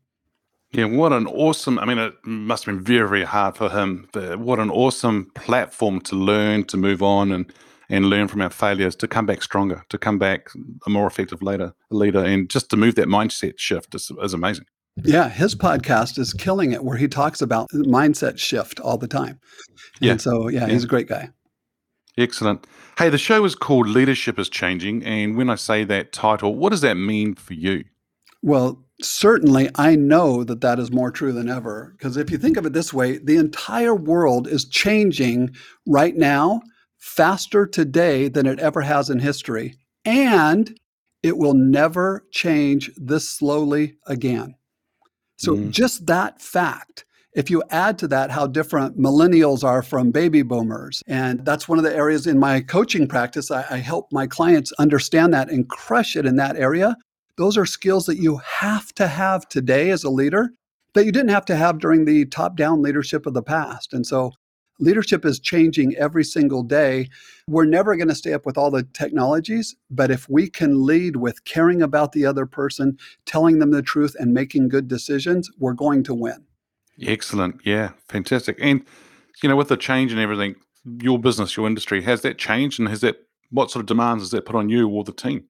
Yeah, 0.72 0.86
what 0.86 1.12
an 1.12 1.26
awesome! 1.28 1.78
I 1.78 1.84
mean, 1.84 1.98
it 1.98 2.14
must 2.24 2.64
have 2.64 2.74
been 2.74 2.84
very, 2.84 3.08
very 3.08 3.24
hard 3.24 3.56
for 3.56 3.70
him. 3.70 4.08
But 4.12 4.40
what 4.40 4.58
an 4.58 4.70
awesome 4.70 5.30
platform 5.34 6.00
to 6.02 6.16
learn, 6.16 6.64
to 6.64 6.76
move 6.76 7.00
on, 7.02 7.30
and 7.30 7.52
and 7.88 8.06
learn 8.06 8.28
from 8.28 8.40
our 8.40 8.50
failures, 8.50 8.96
to 8.96 9.06
come 9.06 9.26
back 9.26 9.42
stronger, 9.42 9.84
to 9.90 9.98
come 9.98 10.18
back 10.18 10.48
a 10.86 10.90
more 10.90 11.06
effective 11.06 11.42
leader, 11.42 11.74
leader, 11.90 12.24
and 12.24 12.50
just 12.50 12.70
to 12.70 12.76
move 12.76 12.94
that 12.96 13.08
mindset 13.08 13.58
shift 13.58 13.94
is, 13.94 14.10
is 14.22 14.34
amazing. 14.34 14.64
Yeah, 14.96 15.28
his 15.28 15.54
podcast 15.54 16.18
is 16.18 16.32
killing 16.32 16.72
it, 16.72 16.84
where 16.84 16.96
he 16.96 17.08
talks 17.08 17.42
about 17.42 17.68
mindset 17.70 18.38
shift 18.38 18.80
all 18.80 18.96
the 18.96 19.08
time. 19.08 19.40
And 20.00 20.10
yeah. 20.10 20.16
so, 20.16 20.48
yeah, 20.48 20.66
yeah, 20.66 20.72
he's 20.72 20.84
a 20.84 20.88
great 20.88 21.08
guy. 21.08 21.30
Excellent. 22.16 22.66
Hey, 22.96 23.08
the 23.08 23.18
show 23.18 23.44
is 23.44 23.54
called 23.54 23.88
Leadership 23.88 24.38
is 24.38 24.48
Changing. 24.48 25.02
And 25.04 25.36
when 25.36 25.50
I 25.50 25.56
say 25.56 25.84
that 25.84 26.12
title, 26.12 26.54
what 26.54 26.70
does 26.70 26.80
that 26.82 26.94
mean 26.94 27.34
for 27.34 27.54
you? 27.54 27.84
Well, 28.42 28.84
certainly 29.02 29.68
I 29.74 29.96
know 29.96 30.44
that 30.44 30.60
that 30.60 30.78
is 30.78 30.92
more 30.92 31.10
true 31.10 31.32
than 31.32 31.48
ever. 31.48 31.94
Because 31.98 32.16
if 32.16 32.30
you 32.30 32.38
think 32.38 32.56
of 32.56 32.66
it 32.66 32.72
this 32.72 32.92
way, 32.92 33.18
the 33.18 33.36
entire 33.36 33.94
world 33.94 34.46
is 34.46 34.64
changing 34.64 35.54
right 35.86 36.14
now 36.14 36.62
faster 36.98 37.66
today 37.66 38.28
than 38.28 38.46
it 38.46 38.60
ever 38.60 38.80
has 38.80 39.10
in 39.10 39.18
history. 39.18 39.74
And 40.04 40.78
it 41.22 41.36
will 41.36 41.54
never 41.54 42.26
change 42.30 42.90
this 42.96 43.28
slowly 43.28 43.96
again. 44.06 44.54
So, 45.36 45.54
mm-hmm. 45.54 45.70
just 45.70 46.06
that 46.06 46.40
fact 46.40 47.04
If 47.34 47.50
you 47.50 47.64
add 47.70 47.98
to 47.98 48.08
that 48.08 48.30
how 48.30 48.46
different 48.46 48.96
millennials 48.96 49.64
are 49.64 49.82
from 49.82 50.12
baby 50.12 50.42
boomers, 50.42 51.02
and 51.08 51.44
that's 51.44 51.68
one 51.68 51.78
of 51.78 51.84
the 51.84 51.94
areas 51.94 52.28
in 52.28 52.38
my 52.38 52.60
coaching 52.60 53.08
practice, 53.08 53.50
I, 53.50 53.66
I 53.68 53.76
help 53.78 54.12
my 54.12 54.28
clients 54.28 54.70
understand 54.78 55.34
that 55.34 55.50
and 55.50 55.68
crush 55.68 56.14
it 56.14 56.26
in 56.26 56.36
that 56.36 56.56
area. 56.56 56.96
Those 57.36 57.56
are 57.56 57.66
skills 57.66 58.06
that 58.06 58.18
you 58.18 58.36
have 58.36 58.94
to 58.94 59.08
have 59.08 59.48
today 59.48 59.90
as 59.90 60.04
a 60.04 60.10
leader 60.10 60.50
that 60.94 61.04
you 61.04 61.10
didn't 61.10 61.30
have 61.30 61.44
to 61.46 61.56
have 61.56 61.80
during 61.80 62.04
the 62.04 62.24
top 62.26 62.56
down 62.56 62.80
leadership 62.80 63.26
of 63.26 63.34
the 63.34 63.42
past. 63.42 63.92
And 63.92 64.06
so 64.06 64.30
leadership 64.78 65.24
is 65.24 65.40
changing 65.40 65.96
every 65.96 66.22
single 66.22 66.62
day. 66.62 67.08
We're 67.48 67.64
never 67.64 67.96
going 67.96 68.08
to 68.08 68.14
stay 68.14 68.32
up 68.32 68.46
with 68.46 68.56
all 68.56 68.70
the 68.70 68.86
technologies, 68.94 69.74
but 69.90 70.12
if 70.12 70.28
we 70.28 70.48
can 70.48 70.86
lead 70.86 71.16
with 71.16 71.44
caring 71.44 71.82
about 71.82 72.12
the 72.12 72.26
other 72.26 72.46
person, 72.46 72.96
telling 73.26 73.58
them 73.58 73.72
the 73.72 73.82
truth, 73.82 74.14
and 74.20 74.32
making 74.32 74.68
good 74.68 74.86
decisions, 74.86 75.50
we're 75.58 75.72
going 75.72 76.04
to 76.04 76.14
win. 76.14 76.44
Excellent. 77.02 77.60
Yeah, 77.64 77.92
fantastic. 78.08 78.56
And 78.60 78.84
you 79.42 79.48
know, 79.48 79.56
with 79.56 79.68
the 79.68 79.76
change 79.76 80.12
and 80.12 80.20
everything, 80.20 80.54
your 81.00 81.18
business, 81.18 81.56
your 81.56 81.66
industry, 81.66 82.02
has 82.02 82.22
that 82.22 82.38
changed, 82.38 82.78
and 82.78 82.88
has 82.88 83.00
that 83.00 83.16
what 83.50 83.70
sort 83.70 83.82
of 83.82 83.86
demands 83.86 84.22
has 84.22 84.30
that 84.30 84.46
put 84.46 84.56
on 84.56 84.68
you 84.68 84.88
or 84.88 85.04
the 85.04 85.12
team? 85.12 85.44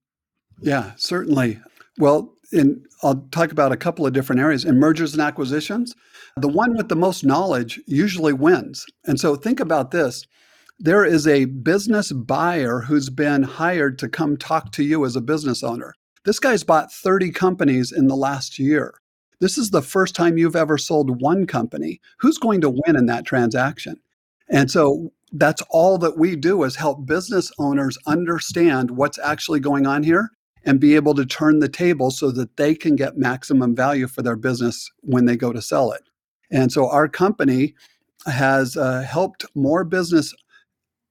Yeah, 0.60 0.92
certainly. 0.96 1.60
Well, 1.98 2.34
in 2.52 2.84
I'll 3.02 3.26
talk 3.32 3.52
about 3.52 3.72
a 3.72 3.76
couple 3.76 4.06
of 4.06 4.12
different 4.12 4.40
areas. 4.40 4.64
In 4.64 4.78
mergers 4.78 5.12
and 5.12 5.22
acquisitions, 5.22 5.94
the 6.36 6.48
one 6.48 6.76
with 6.76 6.88
the 6.88 6.96
most 6.96 7.24
knowledge 7.24 7.80
usually 7.86 8.32
wins. 8.32 8.86
And 9.04 9.20
so 9.20 9.36
think 9.36 9.60
about 9.60 9.90
this. 9.90 10.24
There 10.78 11.04
is 11.04 11.26
a 11.26 11.44
business 11.44 12.12
buyer 12.12 12.80
who's 12.80 13.10
been 13.10 13.42
hired 13.42 13.98
to 14.00 14.08
come 14.08 14.36
talk 14.36 14.72
to 14.72 14.82
you 14.82 15.04
as 15.04 15.16
a 15.16 15.20
business 15.20 15.62
owner. 15.62 15.94
This 16.24 16.40
guy's 16.40 16.64
bought 16.64 16.92
30 16.92 17.30
companies 17.30 17.92
in 17.92 18.08
the 18.08 18.16
last 18.16 18.58
year. 18.58 18.94
This 19.44 19.58
is 19.58 19.68
the 19.68 19.82
first 19.82 20.14
time 20.14 20.38
you've 20.38 20.56
ever 20.56 20.78
sold 20.78 21.20
one 21.20 21.46
company. 21.46 22.00
Who's 22.16 22.38
going 22.38 22.62
to 22.62 22.70
win 22.70 22.96
in 22.96 23.04
that 23.06 23.26
transaction? 23.26 24.00
And 24.48 24.70
so 24.70 25.12
that's 25.32 25.62
all 25.68 25.98
that 25.98 26.16
we 26.16 26.34
do 26.34 26.62
is 26.62 26.76
help 26.76 27.04
business 27.04 27.52
owners 27.58 27.98
understand 28.06 28.92
what's 28.92 29.18
actually 29.18 29.60
going 29.60 29.86
on 29.86 30.02
here 30.02 30.30
and 30.64 30.80
be 30.80 30.96
able 30.96 31.12
to 31.16 31.26
turn 31.26 31.58
the 31.58 31.68
table 31.68 32.10
so 32.10 32.30
that 32.30 32.56
they 32.56 32.74
can 32.74 32.96
get 32.96 33.18
maximum 33.18 33.76
value 33.76 34.06
for 34.06 34.22
their 34.22 34.36
business 34.36 34.90
when 35.02 35.26
they 35.26 35.36
go 35.36 35.52
to 35.52 35.60
sell 35.60 35.92
it. 35.92 36.04
And 36.50 36.72
so 36.72 36.88
our 36.88 37.06
company 37.06 37.74
has 38.24 38.78
uh, 38.78 39.02
helped 39.02 39.44
more 39.54 39.84
business 39.84 40.32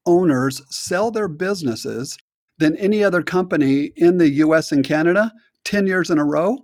owners 0.07 0.59
sell 0.75 1.11
their 1.11 1.27
businesses 1.27 2.17
than 2.57 2.75
any 2.77 3.03
other 3.03 3.21
company 3.21 3.91
in 3.95 4.17
the 4.17 4.29
US 4.29 4.71
and 4.71 4.83
Canada 4.83 5.31
10 5.65 5.85
years 5.85 6.09
in 6.09 6.17
a 6.17 6.25
row 6.25 6.57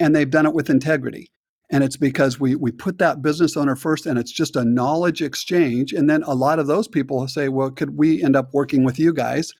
and 0.00 0.14
they've 0.14 0.30
done 0.30 0.46
it 0.46 0.54
with 0.54 0.70
integrity. 0.70 1.30
And 1.70 1.84
it's 1.84 1.96
because 1.96 2.40
we, 2.40 2.56
we 2.56 2.72
put 2.72 2.98
that 2.98 3.20
business 3.20 3.56
owner 3.56 3.76
first 3.76 4.06
and 4.06 4.18
it's 4.18 4.32
just 4.32 4.56
a 4.56 4.64
knowledge 4.64 5.20
exchange. 5.20 5.92
And 5.92 6.08
then 6.08 6.22
a 6.22 6.34
lot 6.34 6.58
of 6.58 6.66
those 6.66 6.88
people 6.88 7.28
say, 7.28 7.48
well, 7.48 7.70
could 7.70 7.98
we 7.98 8.22
end 8.22 8.36
up 8.36 8.54
working 8.54 8.84
with 8.84 8.98
you 8.98 9.12
guys? 9.12 9.52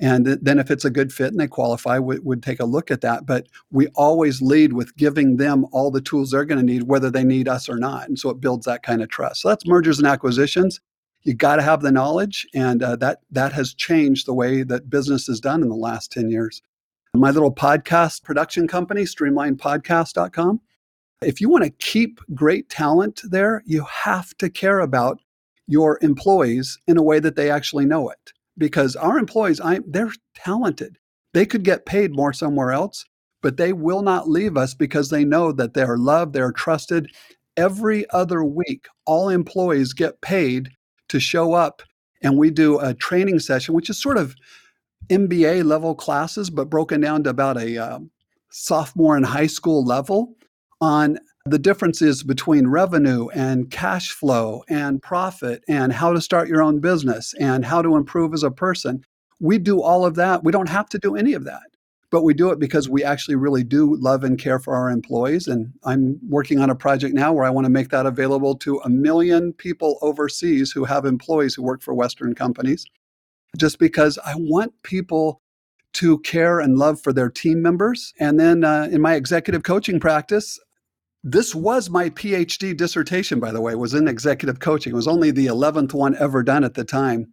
And 0.00 0.26
then 0.26 0.58
if 0.58 0.70
it's 0.70 0.84
a 0.84 0.90
good 0.90 1.12
fit 1.12 1.28
and 1.28 1.38
they 1.38 1.46
qualify, 1.46 1.98
we 2.00 2.18
would 2.18 2.42
take 2.42 2.58
a 2.58 2.64
look 2.64 2.90
at 2.90 3.02
that. 3.02 3.26
But 3.26 3.46
we 3.70 3.86
always 3.88 4.42
lead 4.42 4.72
with 4.72 4.96
giving 4.96 5.36
them 5.36 5.66
all 5.70 5.92
the 5.92 6.00
tools 6.00 6.30
they're 6.30 6.44
going 6.44 6.58
to 6.58 6.72
need, 6.72 6.84
whether 6.84 7.10
they 7.10 7.22
need 7.22 7.46
us 7.46 7.68
or 7.68 7.76
not. 7.76 8.08
And 8.08 8.18
so 8.18 8.30
it 8.30 8.40
builds 8.40 8.66
that 8.66 8.82
kind 8.82 9.02
of 9.02 9.10
trust. 9.10 9.42
So 9.42 9.48
that's 9.48 9.66
mergers 9.66 9.98
and 9.98 10.08
acquisitions. 10.08 10.80
You 11.22 11.34
got 11.34 11.56
to 11.56 11.62
have 11.62 11.82
the 11.82 11.92
knowledge, 11.92 12.48
and 12.52 12.82
uh, 12.82 12.96
that 12.96 13.20
that 13.30 13.52
has 13.52 13.74
changed 13.74 14.26
the 14.26 14.34
way 14.34 14.64
that 14.64 14.90
business 14.90 15.28
is 15.28 15.40
done 15.40 15.62
in 15.62 15.68
the 15.68 15.76
last 15.76 16.10
10 16.10 16.30
years 16.30 16.62
my 17.14 17.30
little 17.30 17.54
podcast 17.54 18.22
production 18.22 18.66
company, 18.66 19.02
streamlinepodcast.com. 19.02 20.60
If 21.20 21.40
you 21.40 21.50
want 21.50 21.64
to 21.64 21.70
keep 21.70 22.20
great 22.34 22.70
talent 22.70 23.20
there, 23.24 23.62
you 23.66 23.84
have 23.84 24.34
to 24.38 24.48
care 24.48 24.80
about 24.80 25.20
your 25.66 25.98
employees 26.00 26.78
in 26.86 26.96
a 26.96 27.02
way 27.02 27.20
that 27.20 27.36
they 27.36 27.50
actually 27.50 27.84
know 27.84 28.08
it. 28.08 28.32
Because 28.56 28.96
our 28.96 29.18
employees, 29.18 29.60
I, 29.60 29.80
they're 29.86 30.12
talented. 30.34 30.96
They 31.34 31.44
could 31.46 31.64
get 31.64 31.86
paid 31.86 32.16
more 32.16 32.32
somewhere 32.32 32.72
else, 32.72 33.04
but 33.42 33.56
they 33.56 33.72
will 33.72 34.02
not 34.02 34.28
leave 34.28 34.56
us 34.56 34.74
because 34.74 35.10
they 35.10 35.24
know 35.24 35.52
that 35.52 35.74
they're 35.74 35.98
loved, 35.98 36.32
they're 36.32 36.52
trusted. 36.52 37.10
Every 37.58 38.08
other 38.10 38.42
week, 38.42 38.86
all 39.04 39.28
employees 39.28 39.92
get 39.92 40.20
paid 40.22 40.70
to 41.08 41.20
show 41.20 41.52
up, 41.52 41.82
and 42.22 42.38
we 42.38 42.50
do 42.50 42.78
a 42.78 42.94
training 42.94 43.38
session, 43.38 43.74
which 43.74 43.90
is 43.90 44.00
sort 44.00 44.16
of 44.16 44.34
MBA 45.12 45.64
level 45.64 45.94
classes, 45.94 46.48
but 46.48 46.70
broken 46.70 47.00
down 47.00 47.22
to 47.24 47.30
about 47.30 47.58
a 47.58 47.76
uh, 47.76 47.98
sophomore 48.50 49.16
and 49.16 49.26
high 49.26 49.46
school 49.46 49.84
level 49.84 50.34
on 50.80 51.18
the 51.44 51.58
differences 51.58 52.22
between 52.22 52.68
revenue 52.68 53.28
and 53.28 53.70
cash 53.70 54.10
flow 54.12 54.62
and 54.68 55.02
profit 55.02 55.62
and 55.68 55.92
how 55.92 56.12
to 56.12 56.20
start 56.20 56.48
your 56.48 56.62
own 56.62 56.80
business 56.80 57.34
and 57.38 57.64
how 57.64 57.82
to 57.82 57.96
improve 57.96 58.32
as 58.32 58.42
a 58.42 58.50
person. 58.50 59.04
We 59.40 59.58
do 59.58 59.82
all 59.82 60.06
of 60.06 60.14
that. 60.14 60.44
We 60.44 60.52
don't 60.52 60.68
have 60.68 60.88
to 60.90 60.98
do 60.98 61.16
any 61.16 61.34
of 61.34 61.44
that, 61.44 61.62
but 62.10 62.22
we 62.22 62.32
do 62.32 62.50
it 62.50 62.58
because 62.58 62.88
we 62.88 63.04
actually 63.04 63.34
really 63.34 63.64
do 63.64 63.96
love 63.96 64.24
and 64.24 64.38
care 64.38 64.60
for 64.60 64.74
our 64.74 64.88
employees. 64.88 65.46
And 65.46 65.72
I'm 65.84 66.20
working 66.28 66.58
on 66.58 66.70
a 66.70 66.76
project 66.76 67.14
now 67.14 67.32
where 67.32 67.44
I 67.44 67.50
want 67.50 67.64
to 67.64 67.70
make 67.70 67.90
that 67.90 68.06
available 68.06 68.54
to 68.58 68.78
a 68.78 68.88
million 68.88 69.52
people 69.52 69.98
overseas 70.00 70.72
who 70.72 70.84
have 70.84 71.04
employees 71.04 71.54
who 71.54 71.62
work 71.62 71.82
for 71.82 71.92
Western 71.92 72.34
companies 72.34 72.86
just 73.56 73.78
because 73.78 74.18
I 74.24 74.34
want 74.36 74.72
people 74.82 75.40
to 75.94 76.18
care 76.20 76.60
and 76.60 76.78
love 76.78 77.00
for 77.00 77.12
their 77.12 77.28
team 77.28 77.60
members. 77.60 78.12
And 78.18 78.40
then 78.40 78.64
uh, 78.64 78.88
in 78.90 79.02
my 79.02 79.14
executive 79.14 79.62
coaching 79.62 80.00
practice, 80.00 80.58
this 81.22 81.54
was 81.54 81.90
my 81.90 82.10
PhD 82.10 82.76
dissertation, 82.76 83.38
by 83.38 83.52
the 83.52 83.60
way, 83.60 83.74
was 83.74 83.94
in 83.94 84.08
executive 84.08 84.58
coaching. 84.58 84.92
It 84.92 84.96
was 84.96 85.06
only 85.06 85.30
the 85.30 85.46
11th 85.46 85.92
one 85.92 86.16
ever 86.16 86.42
done 86.42 86.64
at 86.64 86.74
the 86.74 86.84
time. 86.84 87.32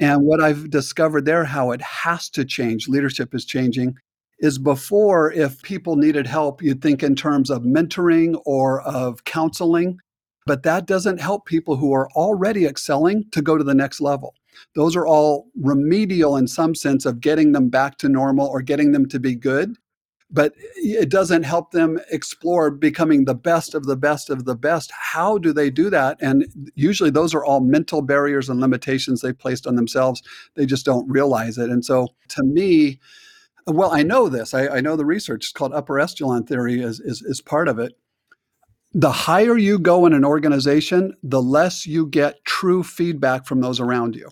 And 0.00 0.22
what 0.22 0.42
I've 0.42 0.70
discovered 0.70 1.26
there, 1.26 1.44
how 1.44 1.72
it 1.72 1.82
has 1.82 2.30
to 2.30 2.44
change, 2.44 2.88
leadership 2.88 3.34
is 3.34 3.44
changing, 3.44 3.96
is 4.40 4.58
before, 4.58 5.30
if 5.30 5.62
people 5.62 5.96
needed 5.96 6.26
help, 6.26 6.62
you'd 6.62 6.80
think 6.80 7.02
in 7.02 7.14
terms 7.14 7.50
of 7.50 7.62
mentoring 7.62 8.40
or 8.46 8.80
of 8.80 9.24
counseling. 9.24 9.98
But 10.46 10.62
that 10.62 10.86
doesn't 10.86 11.20
help 11.20 11.44
people 11.44 11.76
who 11.76 11.92
are 11.92 12.10
already 12.12 12.66
excelling 12.66 13.24
to 13.32 13.42
go 13.42 13.58
to 13.58 13.62
the 13.62 13.74
next 13.74 14.00
level. 14.00 14.34
Those 14.74 14.96
are 14.96 15.06
all 15.06 15.48
remedial 15.60 16.36
in 16.36 16.46
some 16.46 16.74
sense 16.74 17.06
of 17.06 17.20
getting 17.20 17.52
them 17.52 17.68
back 17.68 17.98
to 17.98 18.08
normal 18.08 18.46
or 18.46 18.62
getting 18.62 18.92
them 18.92 19.06
to 19.08 19.20
be 19.20 19.34
good. 19.34 19.76
But 20.32 20.54
it 20.76 21.08
doesn't 21.10 21.42
help 21.42 21.72
them 21.72 21.98
explore 22.10 22.70
becoming 22.70 23.24
the 23.24 23.34
best 23.34 23.74
of 23.74 23.86
the 23.86 23.96
best 23.96 24.30
of 24.30 24.44
the 24.44 24.54
best. 24.54 24.92
How 24.92 25.38
do 25.38 25.52
they 25.52 25.70
do 25.70 25.90
that? 25.90 26.18
And 26.20 26.46
usually 26.76 27.10
those 27.10 27.34
are 27.34 27.44
all 27.44 27.60
mental 27.60 28.00
barriers 28.00 28.48
and 28.48 28.60
limitations 28.60 29.20
they've 29.20 29.36
placed 29.36 29.66
on 29.66 29.74
themselves. 29.74 30.22
They 30.54 30.66
just 30.66 30.86
don't 30.86 31.10
realize 31.10 31.58
it. 31.58 31.68
And 31.68 31.84
so 31.84 32.08
to 32.28 32.44
me, 32.44 33.00
well, 33.66 33.90
I 33.90 34.04
know 34.04 34.28
this. 34.28 34.54
I, 34.54 34.68
I 34.68 34.80
know 34.80 34.94
the 34.94 35.04
research. 35.04 35.46
It's 35.46 35.52
called 35.52 35.72
upper 35.72 35.98
echelon 35.98 36.44
theory 36.44 36.80
is, 36.80 37.00
is, 37.00 37.22
is 37.22 37.40
part 37.40 37.66
of 37.66 37.80
it 37.80 37.96
the 38.92 39.12
higher 39.12 39.56
you 39.56 39.78
go 39.78 40.06
in 40.06 40.12
an 40.12 40.24
organization, 40.24 41.16
the 41.22 41.42
less 41.42 41.86
you 41.86 42.06
get 42.06 42.44
true 42.44 42.82
feedback 42.82 43.46
from 43.46 43.60
those 43.60 43.78
around 43.78 44.16
you. 44.16 44.28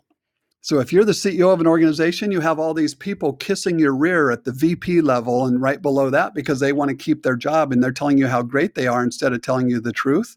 So 0.69 0.81
if 0.81 0.93
you're 0.93 1.07
the 1.07 1.13
CEO 1.13 1.51
of 1.51 1.63
an 1.63 1.67
organization, 1.67 2.31
you 2.31 2.41
have 2.41 2.59
all 2.59 2.75
these 2.75 2.95
people 2.95 3.33
kissing 3.33 3.79
your 3.79 3.97
rear 3.97 4.31
at 4.31 4.45
the 4.45 4.53
VP 4.53 5.01
level 5.01 5.47
and 5.47 5.63
right 5.63 5.81
below 5.81 6.11
that 6.11 6.35
because 6.35 6.61
they 6.61 6.75
want 6.75 6.91
to 6.91 6.95
keep 6.95 7.23
their 7.23 7.37
job 7.37 7.73
and 7.73 7.83
they're 7.83 7.91
telling 7.91 8.19
you 8.19 8.27
how 8.27 8.43
great 8.43 8.75
they 8.75 8.87
are 8.87 9.03
instead 9.03 9.33
of 9.33 9.41
telling 9.41 9.71
you 9.71 9.81
the 9.81 9.95
truth. 9.95 10.37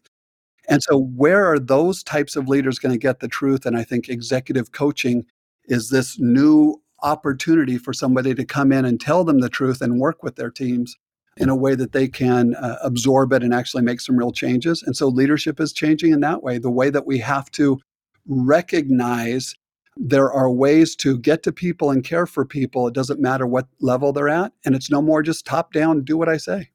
And 0.70 0.82
so 0.82 0.96
where 0.96 1.44
are 1.44 1.58
those 1.58 2.02
types 2.02 2.34
of 2.34 2.48
leaders 2.48 2.78
going 2.78 2.94
to 2.94 2.98
get 2.98 3.20
the 3.20 3.28
truth? 3.28 3.66
And 3.66 3.76
I 3.76 3.84
think 3.84 4.08
executive 4.08 4.72
coaching 4.72 5.26
is 5.66 5.90
this 5.90 6.18
new 6.18 6.80
opportunity 7.02 7.76
for 7.76 7.92
somebody 7.92 8.34
to 8.34 8.44
come 8.46 8.72
in 8.72 8.86
and 8.86 8.98
tell 8.98 9.24
them 9.24 9.40
the 9.40 9.50
truth 9.50 9.82
and 9.82 10.00
work 10.00 10.22
with 10.22 10.36
their 10.36 10.50
teams 10.50 10.96
in 11.36 11.50
a 11.50 11.56
way 11.56 11.74
that 11.74 11.92
they 11.92 12.08
can 12.08 12.54
uh, 12.54 12.78
absorb 12.82 13.34
it 13.34 13.42
and 13.42 13.52
actually 13.52 13.82
make 13.82 14.00
some 14.00 14.16
real 14.16 14.32
changes. 14.32 14.82
And 14.82 14.96
so 14.96 15.08
leadership 15.08 15.60
is 15.60 15.74
changing 15.74 16.10
in 16.10 16.20
that 16.20 16.42
way. 16.42 16.56
The 16.56 16.70
way 16.70 16.88
that 16.88 17.04
we 17.04 17.18
have 17.18 17.50
to 17.50 17.78
recognize 18.26 19.54
there 19.96 20.32
are 20.32 20.50
ways 20.50 20.96
to 20.96 21.18
get 21.18 21.42
to 21.42 21.52
people 21.52 21.90
and 21.90 22.02
care 22.02 22.26
for 22.26 22.44
people. 22.44 22.88
It 22.88 22.94
doesn't 22.94 23.20
matter 23.20 23.46
what 23.46 23.66
level 23.80 24.12
they're 24.12 24.28
at. 24.28 24.52
And 24.64 24.74
it's 24.74 24.90
no 24.90 25.02
more 25.02 25.22
just 25.22 25.44
top 25.46 25.72
down, 25.72 26.02
do 26.02 26.16
what 26.16 26.28
I 26.28 26.38
say. 26.38 26.70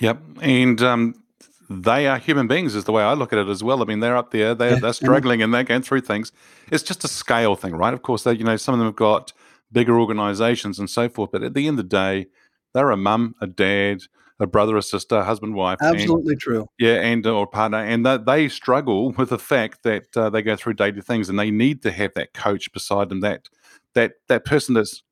Yep. 0.00 0.20
And 0.40 0.80
um, 0.82 1.14
they 1.68 2.06
are 2.06 2.18
human 2.18 2.46
beings, 2.46 2.74
is 2.74 2.84
the 2.84 2.92
way 2.92 3.02
I 3.02 3.14
look 3.14 3.32
at 3.32 3.38
it 3.38 3.48
as 3.48 3.64
well. 3.64 3.82
I 3.82 3.86
mean, 3.86 4.00
they're 4.00 4.16
up 4.16 4.30
there, 4.30 4.54
they're, 4.54 4.78
they're 4.78 4.92
struggling 4.92 5.42
and 5.42 5.52
they're 5.52 5.64
going 5.64 5.82
through 5.82 6.02
things. 6.02 6.32
It's 6.70 6.82
just 6.82 7.04
a 7.04 7.08
scale 7.08 7.56
thing, 7.56 7.74
right? 7.74 7.94
Of 7.94 8.02
course, 8.02 8.22
they, 8.22 8.34
you 8.34 8.44
know, 8.44 8.56
some 8.56 8.74
of 8.74 8.78
them 8.78 8.88
have 8.88 8.96
got 8.96 9.32
bigger 9.72 9.98
organizations 9.98 10.78
and 10.78 10.88
so 10.88 11.08
forth. 11.08 11.30
But 11.32 11.42
at 11.42 11.54
the 11.54 11.66
end 11.66 11.78
of 11.78 11.88
the 11.88 11.96
day, 11.96 12.26
they're 12.72 12.90
a 12.90 12.96
mum, 12.96 13.34
a 13.40 13.46
dad, 13.46 14.02
a 14.44 14.46
brother, 14.46 14.76
a 14.76 14.82
sister, 14.82 15.22
husband, 15.22 15.54
wife. 15.54 15.78
Absolutely 15.82 16.34
and, 16.34 16.40
true. 16.40 16.66
Yeah, 16.78 17.00
and 17.00 17.26
or 17.26 17.46
partner, 17.46 17.78
and 17.78 18.06
that 18.06 18.26
they 18.26 18.48
struggle 18.48 19.12
with 19.12 19.30
the 19.30 19.38
fact 19.38 19.82
that 19.82 20.16
uh, 20.16 20.30
they 20.30 20.42
go 20.42 20.56
through 20.56 20.74
daily 20.74 21.00
things, 21.00 21.28
and 21.28 21.38
they 21.38 21.50
need 21.50 21.82
to 21.82 21.90
have 21.90 22.14
that 22.14 22.32
coach 22.34 22.72
beside 22.72 23.08
them, 23.08 23.20
that 23.20 23.48
that 23.94 24.12
that 24.28 24.44
person 24.44 24.74
that's 24.74 25.02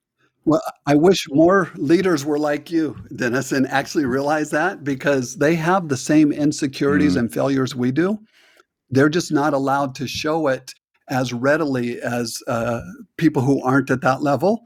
Well, 0.45 0.63
I 0.87 0.95
wish 0.95 1.27
more 1.31 1.71
leaders 1.77 2.25
were 2.25 2.39
like 2.39 2.71
you, 2.71 2.97
Dennis, 3.15 3.53
and 3.53 3.67
actually 3.69 4.07
realize 4.07 4.51
that 4.51 4.83
because 4.85 5.37
they 5.37 5.55
have 5.55 5.89
the 5.89 5.97
same 5.97 6.33
insecurities 6.33 7.15
Mm. 7.17 7.21
and 7.21 7.33
failures 7.33 7.77
we 7.77 7.93
do. 7.93 8.19
They're 8.91 9.09
just 9.09 9.33
not 9.33 9.55
allowed 9.55 9.95
to 9.97 10.07
show 10.07 10.49
it 10.49 10.75
as 11.09 11.33
readily 11.33 12.01
as 12.01 12.39
uh, 12.47 12.81
people 13.17 13.43
who 13.43 13.63
aren't 13.63 13.91
at 13.91 14.01
that 14.03 14.23
level. 14.23 14.63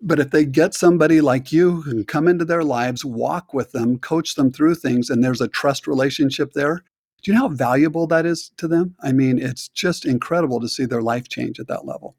But 0.00 0.20
if 0.20 0.30
they 0.30 0.44
get 0.44 0.74
somebody 0.74 1.20
like 1.20 1.52
you 1.52 1.82
who 1.82 1.90
can 1.90 2.04
come 2.04 2.28
into 2.28 2.44
their 2.44 2.64
lives, 2.64 3.04
walk 3.04 3.54
with 3.54 3.72
them, 3.72 3.98
coach 3.98 4.34
them 4.34 4.50
through 4.52 4.76
things, 4.76 5.10
and 5.10 5.22
there's 5.22 5.40
a 5.40 5.48
trust 5.48 5.86
relationship 5.86 6.52
there, 6.52 6.82
do 7.22 7.30
you 7.30 7.34
know 7.34 7.48
how 7.48 7.54
valuable 7.54 8.06
that 8.08 8.26
is 8.26 8.50
to 8.58 8.68
them? 8.68 8.94
I 9.02 9.12
mean, 9.12 9.38
it's 9.38 9.68
just 9.68 10.04
incredible 10.04 10.60
to 10.60 10.68
see 10.68 10.84
their 10.84 11.02
life 11.02 11.28
change 11.28 11.58
at 11.58 11.66
that 11.68 11.84
level. 11.84 12.16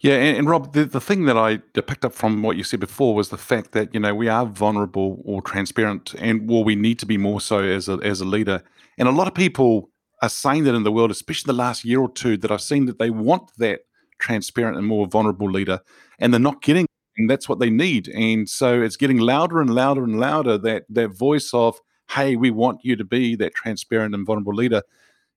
Yeah, 0.00 0.16
and, 0.16 0.36
and 0.36 0.50
Rob, 0.50 0.74
the, 0.74 0.84
the 0.84 1.00
thing 1.00 1.24
that 1.26 1.36
I 1.36 1.58
picked 1.58 2.04
up 2.04 2.12
from 2.12 2.42
what 2.42 2.56
you 2.56 2.64
said 2.64 2.80
before 2.80 3.14
was 3.14 3.30
the 3.30 3.38
fact 3.38 3.72
that 3.72 3.94
you 3.94 4.00
know 4.00 4.14
we 4.14 4.28
are 4.28 4.44
vulnerable 4.44 5.22
or 5.24 5.40
transparent, 5.40 6.14
and 6.18 6.48
well, 6.48 6.64
we 6.64 6.76
need 6.76 6.98
to 6.98 7.06
be 7.06 7.16
more 7.16 7.40
so 7.40 7.60
as 7.60 7.88
a 7.88 7.94
as 8.02 8.20
a 8.20 8.26
leader. 8.26 8.62
And 8.98 9.08
a 9.08 9.12
lot 9.12 9.28
of 9.28 9.34
people 9.34 9.90
are 10.20 10.28
saying 10.28 10.64
that 10.64 10.74
in 10.74 10.82
the 10.82 10.92
world, 10.92 11.10
especially 11.10 11.50
the 11.50 11.58
last 11.58 11.84
year 11.84 12.00
or 12.00 12.10
two, 12.10 12.36
that 12.38 12.50
I've 12.50 12.60
seen 12.60 12.86
that 12.86 12.98
they 12.98 13.10
want 13.10 13.50
that 13.58 13.80
transparent 14.18 14.76
and 14.76 14.86
more 14.86 15.06
vulnerable 15.06 15.50
leader, 15.50 15.80
and 16.18 16.32
they're 16.32 16.40
not 16.40 16.62
getting. 16.62 16.86
And 17.16 17.30
that's 17.30 17.48
what 17.48 17.60
they 17.60 17.70
need. 17.70 18.08
And 18.08 18.48
so 18.48 18.82
it's 18.82 18.96
getting 18.96 19.18
louder 19.18 19.60
and 19.60 19.72
louder 19.72 20.02
and 20.02 20.18
louder 20.18 20.58
that 20.58 20.84
that 20.88 21.10
voice 21.10 21.54
of, 21.54 21.78
"Hey, 22.10 22.34
we 22.36 22.50
want 22.50 22.80
you 22.82 22.96
to 22.96 23.04
be 23.04 23.36
that 23.36 23.54
transparent 23.54 24.14
and 24.14 24.26
vulnerable 24.26 24.54
leader." 24.54 24.82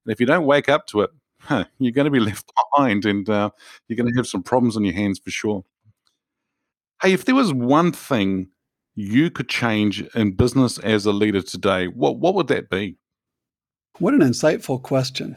And 0.05 0.11
if 0.11 0.19
you 0.19 0.25
don't 0.25 0.45
wake 0.45 0.69
up 0.69 0.87
to 0.87 1.01
it, 1.01 1.11
huh, 1.39 1.65
you're 1.79 1.91
going 1.91 2.05
to 2.05 2.11
be 2.11 2.19
left 2.31 2.51
behind, 2.75 3.05
and 3.05 3.29
uh, 3.29 3.51
you're 3.87 3.97
going 3.97 4.11
to 4.11 4.17
have 4.17 4.27
some 4.27 4.43
problems 4.43 4.75
on 4.75 4.83
your 4.83 4.95
hands 4.95 5.19
for 5.19 5.29
sure. 5.29 5.63
Hey, 7.01 7.13
if 7.13 7.25
there 7.25 7.35
was 7.35 7.53
one 7.53 7.91
thing 7.91 8.47
you 8.95 9.29
could 9.29 9.47
change 9.47 10.01
in 10.15 10.31
business 10.31 10.79
as 10.79 11.05
a 11.05 11.11
leader 11.11 11.43
today, 11.43 11.87
what 11.87 12.17
what 12.17 12.33
would 12.33 12.47
that 12.47 12.69
be? 12.69 12.97
What 13.99 14.13
an 14.13 14.21
insightful 14.21 14.81
question. 14.81 15.35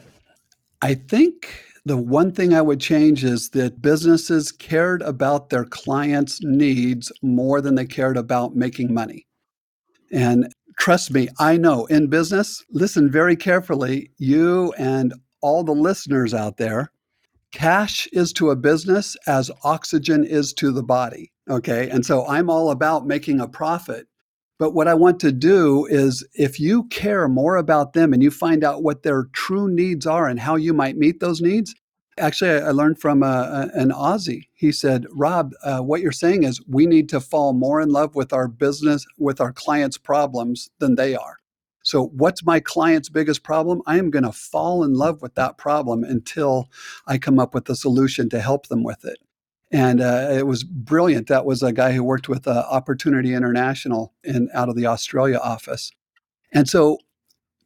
I 0.81 0.95
think 0.95 1.63
the 1.85 1.97
one 1.97 2.31
thing 2.31 2.53
I 2.53 2.61
would 2.61 2.79
change 2.79 3.23
is 3.23 3.49
that 3.51 3.81
businesses 3.81 4.51
cared 4.51 5.01
about 5.01 5.49
their 5.49 5.65
clients' 5.65 6.39
needs 6.43 7.11
more 7.21 7.59
than 7.61 7.75
they 7.75 7.85
cared 7.85 8.17
about 8.17 8.55
making 8.55 8.93
money. 8.93 9.25
And 10.11 10.53
trust 10.77 11.11
me, 11.11 11.29
I 11.39 11.57
know 11.57 11.85
in 11.87 12.07
business, 12.07 12.63
listen 12.69 13.09
very 13.09 13.35
carefully, 13.35 14.11
you 14.17 14.73
and 14.77 15.13
all 15.41 15.63
the 15.63 15.71
listeners 15.71 16.33
out 16.33 16.57
there, 16.57 16.91
cash 17.51 18.07
is 18.13 18.31
to 18.33 18.51
a 18.51 18.55
business 18.55 19.15
as 19.27 19.49
oxygen 19.63 20.23
is 20.23 20.53
to 20.53 20.71
the 20.71 20.83
body. 20.83 21.31
Okay. 21.49 21.89
And 21.89 22.05
so 22.05 22.27
I'm 22.27 22.49
all 22.49 22.69
about 22.69 23.07
making 23.07 23.39
a 23.39 23.47
profit. 23.47 24.07
But 24.61 24.75
what 24.75 24.87
I 24.87 24.93
want 24.93 25.19
to 25.21 25.31
do 25.31 25.87
is 25.87 26.23
if 26.35 26.59
you 26.59 26.83
care 26.89 27.27
more 27.27 27.57
about 27.57 27.93
them 27.93 28.13
and 28.13 28.21
you 28.21 28.29
find 28.29 28.63
out 28.63 28.83
what 28.83 29.01
their 29.01 29.23
true 29.33 29.67
needs 29.67 30.05
are 30.05 30.27
and 30.27 30.39
how 30.39 30.55
you 30.55 30.71
might 30.71 30.97
meet 30.97 31.19
those 31.19 31.41
needs. 31.41 31.73
Actually, 32.19 32.61
I 32.61 32.69
learned 32.69 33.01
from 33.01 33.23
uh, 33.23 33.69
an 33.73 33.89
Aussie. 33.89 34.49
He 34.53 34.71
said, 34.71 35.07
Rob, 35.09 35.53
uh, 35.63 35.79
what 35.79 36.01
you're 36.01 36.11
saying 36.11 36.43
is 36.43 36.61
we 36.67 36.85
need 36.85 37.09
to 37.09 37.19
fall 37.19 37.53
more 37.53 37.81
in 37.81 37.89
love 37.89 38.13
with 38.13 38.31
our 38.31 38.47
business, 38.47 39.03
with 39.17 39.41
our 39.41 39.51
clients' 39.51 39.97
problems 39.97 40.69
than 40.77 40.93
they 40.93 41.15
are. 41.15 41.37
So, 41.83 42.09
what's 42.09 42.45
my 42.45 42.59
client's 42.59 43.09
biggest 43.09 43.41
problem? 43.41 43.81
I 43.87 43.97
am 43.97 44.11
going 44.11 44.25
to 44.25 44.31
fall 44.31 44.83
in 44.83 44.93
love 44.93 45.23
with 45.23 45.33
that 45.33 45.57
problem 45.57 46.03
until 46.03 46.69
I 47.07 47.17
come 47.17 47.39
up 47.39 47.55
with 47.55 47.67
a 47.67 47.75
solution 47.75 48.29
to 48.29 48.39
help 48.39 48.67
them 48.67 48.83
with 48.83 49.05
it. 49.05 49.17
And 49.71 50.01
uh, 50.01 50.27
it 50.31 50.45
was 50.45 50.63
brilliant. 50.63 51.27
That 51.27 51.45
was 51.45 51.63
a 51.63 51.71
guy 51.71 51.93
who 51.93 52.03
worked 52.03 52.27
with 52.27 52.47
uh, 52.47 52.65
Opportunity 52.69 53.33
International 53.33 54.13
in 54.23 54.49
out 54.53 54.69
of 54.69 54.75
the 54.75 54.85
Australia 54.85 55.37
office. 55.37 55.91
And 56.53 56.67
so 56.67 56.97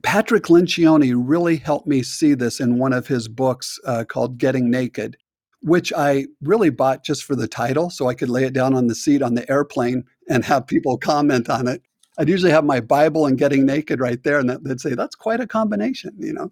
Patrick 0.04 0.44
Lencioni 0.44 1.16
really 1.18 1.56
helped 1.56 1.88
me 1.88 2.04
see 2.04 2.36
this 2.36 2.60
in 2.60 2.78
one 2.78 2.94
of 2.94 3.08
his 3.08 3.28
books 3.28 3.80
uh, 3.86 4.04
called 4.08 4.38
Getting 4.38 4.70
Naked, 4.70 5.18
which 5.62 5.92
I 5.98 6.28
really 6.42 6.70
bought 6.70 7.04
just 7.04 7.24
for 7.24 7.36
the 7.36 7.48
title 7.48 7.90
so 7.90 8.08
I 8.08 8.14
could 8.14 8.30
lay 8.30 8.44
it 8.44 8.54
down 8.54 8.76
on 8.76 8.86
the 8.86 8.94
seat 8.94 9.24
on 9.24 9.34
the 9.34 9.50
airplane 9.52 10.04
and 10.30 10.46
have 10.46 10.68
people 10.68 11.00
comment 11.00 11.50
on 11.50 11.68
it. 11.68 11.82
I'd 12.20 12.30
usually 12.30 12.52
have 12.52 12.64
my 12.64 12.80
Bible 12.80 13.26
and 13.26 13.38
Getting 13.38 13.66
Naked 13.66 14.00
right 14.00 14.22
there, 14.24 14.40
and 14.40 14.50
they'd 14.50 14.80
say, 14.80 14.94
That's 14.94 15.16
quite 15.16 15.40
a 15.40 15.48
combination, 15.48 16.14
you 16.18 16.34
know. 16.34 16.52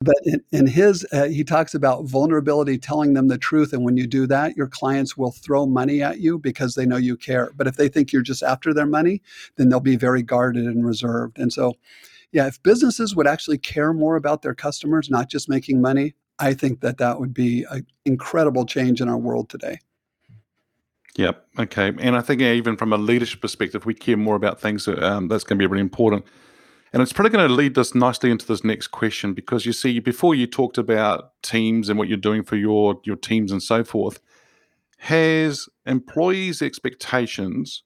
But 0.00 0.16
in, 0.24 0.42
in 0.52 0.66
his, 0.66 1.06
uh, 1.12 1.24
he 1.24 1.42
talks 1.42 1.74
about 1.74 2.04
vulnerability, 2.04 2.76
telling 2.76 3.14
them 3.14 3.28
the 3.28 3.38
truth. 3.38 3.72
And 3.72 3.82
when 3.82 3.96
you 3.96 4.06
do 4.06 4.26
that, 4.26 4.56
your 4.56 4.66
clients 4.66 5.16
will 5.16 5.32
throw 5.32 5.66
money 5.66 6.02
at 6.02 6.20
you 6.20 6.38
because 6.38 6.74
they 6.74 6.84
know 6.84 6.98
you 6.98 7.16
care. 7.16 7.50
But 7.56 7.66
if 7.66 7.76
they 7.76 7.88
think 7.88 8.12
you're 8.12 8.22
just 8.22 8.42
after 8.42 8.74
their 8.74 8.86
money, 8.86 9.22
then 9.56 9.68
they'll 9.68 9.80
be 9.80 9.96
very 9.96 10.22
guarded 10.22 10.66
and 10.66 10.84
reserved. 10.84 11.38
And 11.38 11.50
so, 11.50 11.74
yeah, 12.32 12.46
if 12.46 12.62
businesses 12.62 13.16
would 13.16 13.26
actually 13.26 13.58
care 13.58 13.94
more 13.94 14.16
about 14.16 14.42
their 14.42 14.54
customers, 14.54 15.08
not 15.08 15.30
just 15.30 15.48
making 15.48 15.80
money, 15.80 16.14
I 16.38 16.52
think 16.52 16.80
that 16.82 16.98
that 16.98 17.18
would 17.18 17.32
be 17.32 17.64
an 17.70 17.86
incredible 18.04 18.66
change 18.66 19.00
in 19.00 19.08
our 19.08 19.16
world 19.16 19.48
today. 19.48 19.78
Yep. 21.16 21.46
Okay. 21.58 21.94
And 21.98 22.14
I 22.14 22.20
think 22.20 22.42
even 22.42 22.76
from 22.76 22.92
a 22.92 22.98
leadership 22.98 23.40
perspective, 23.40 23.86
we 23.86 23.94
care 23.94 24.18
more 24.18 24.36
about 24.36 24.60
things. 24.60 24.86
Um, 24.86 25.28
that's 25.28 25.44
going 25.44 25.58
to 25.58 25.62
be 25.62 25.66
really 25.66 25.80
important. 25.80 26.26
And 26.92 27.02
it's 27.02 27.12
probably 27.12 27.30
going 27.30 27.48
to 27.48 27.54
lead 27.54 27.76
us 27.76 27.94
nicely 27.94 28.30
into 28.30 28.46
this 28.46 28.64
next 28.64 28.88
question 28.88 29.34
because 29.34 29.66
you 29.66 29.72
see, 29.72 29.98
before 29.98 30.34
you 30.34 30.46
talked 30.46 30.78
about 30.78 31.32
teams 31.42 31.88
and 31.88 31.98
what 31.98 32.08
you're 32.08 32.16
doing 32.16 32.42
for 32.42 32.56
your 32.56 33.00
your 33.04 33.16
teams 33.16 33.52
and 33.52 33.62
so 33.62 33.84
forth, 33.84 34.20
has 34.98 35.68
employees' 35.84 36.62
expectations 36.62 37.82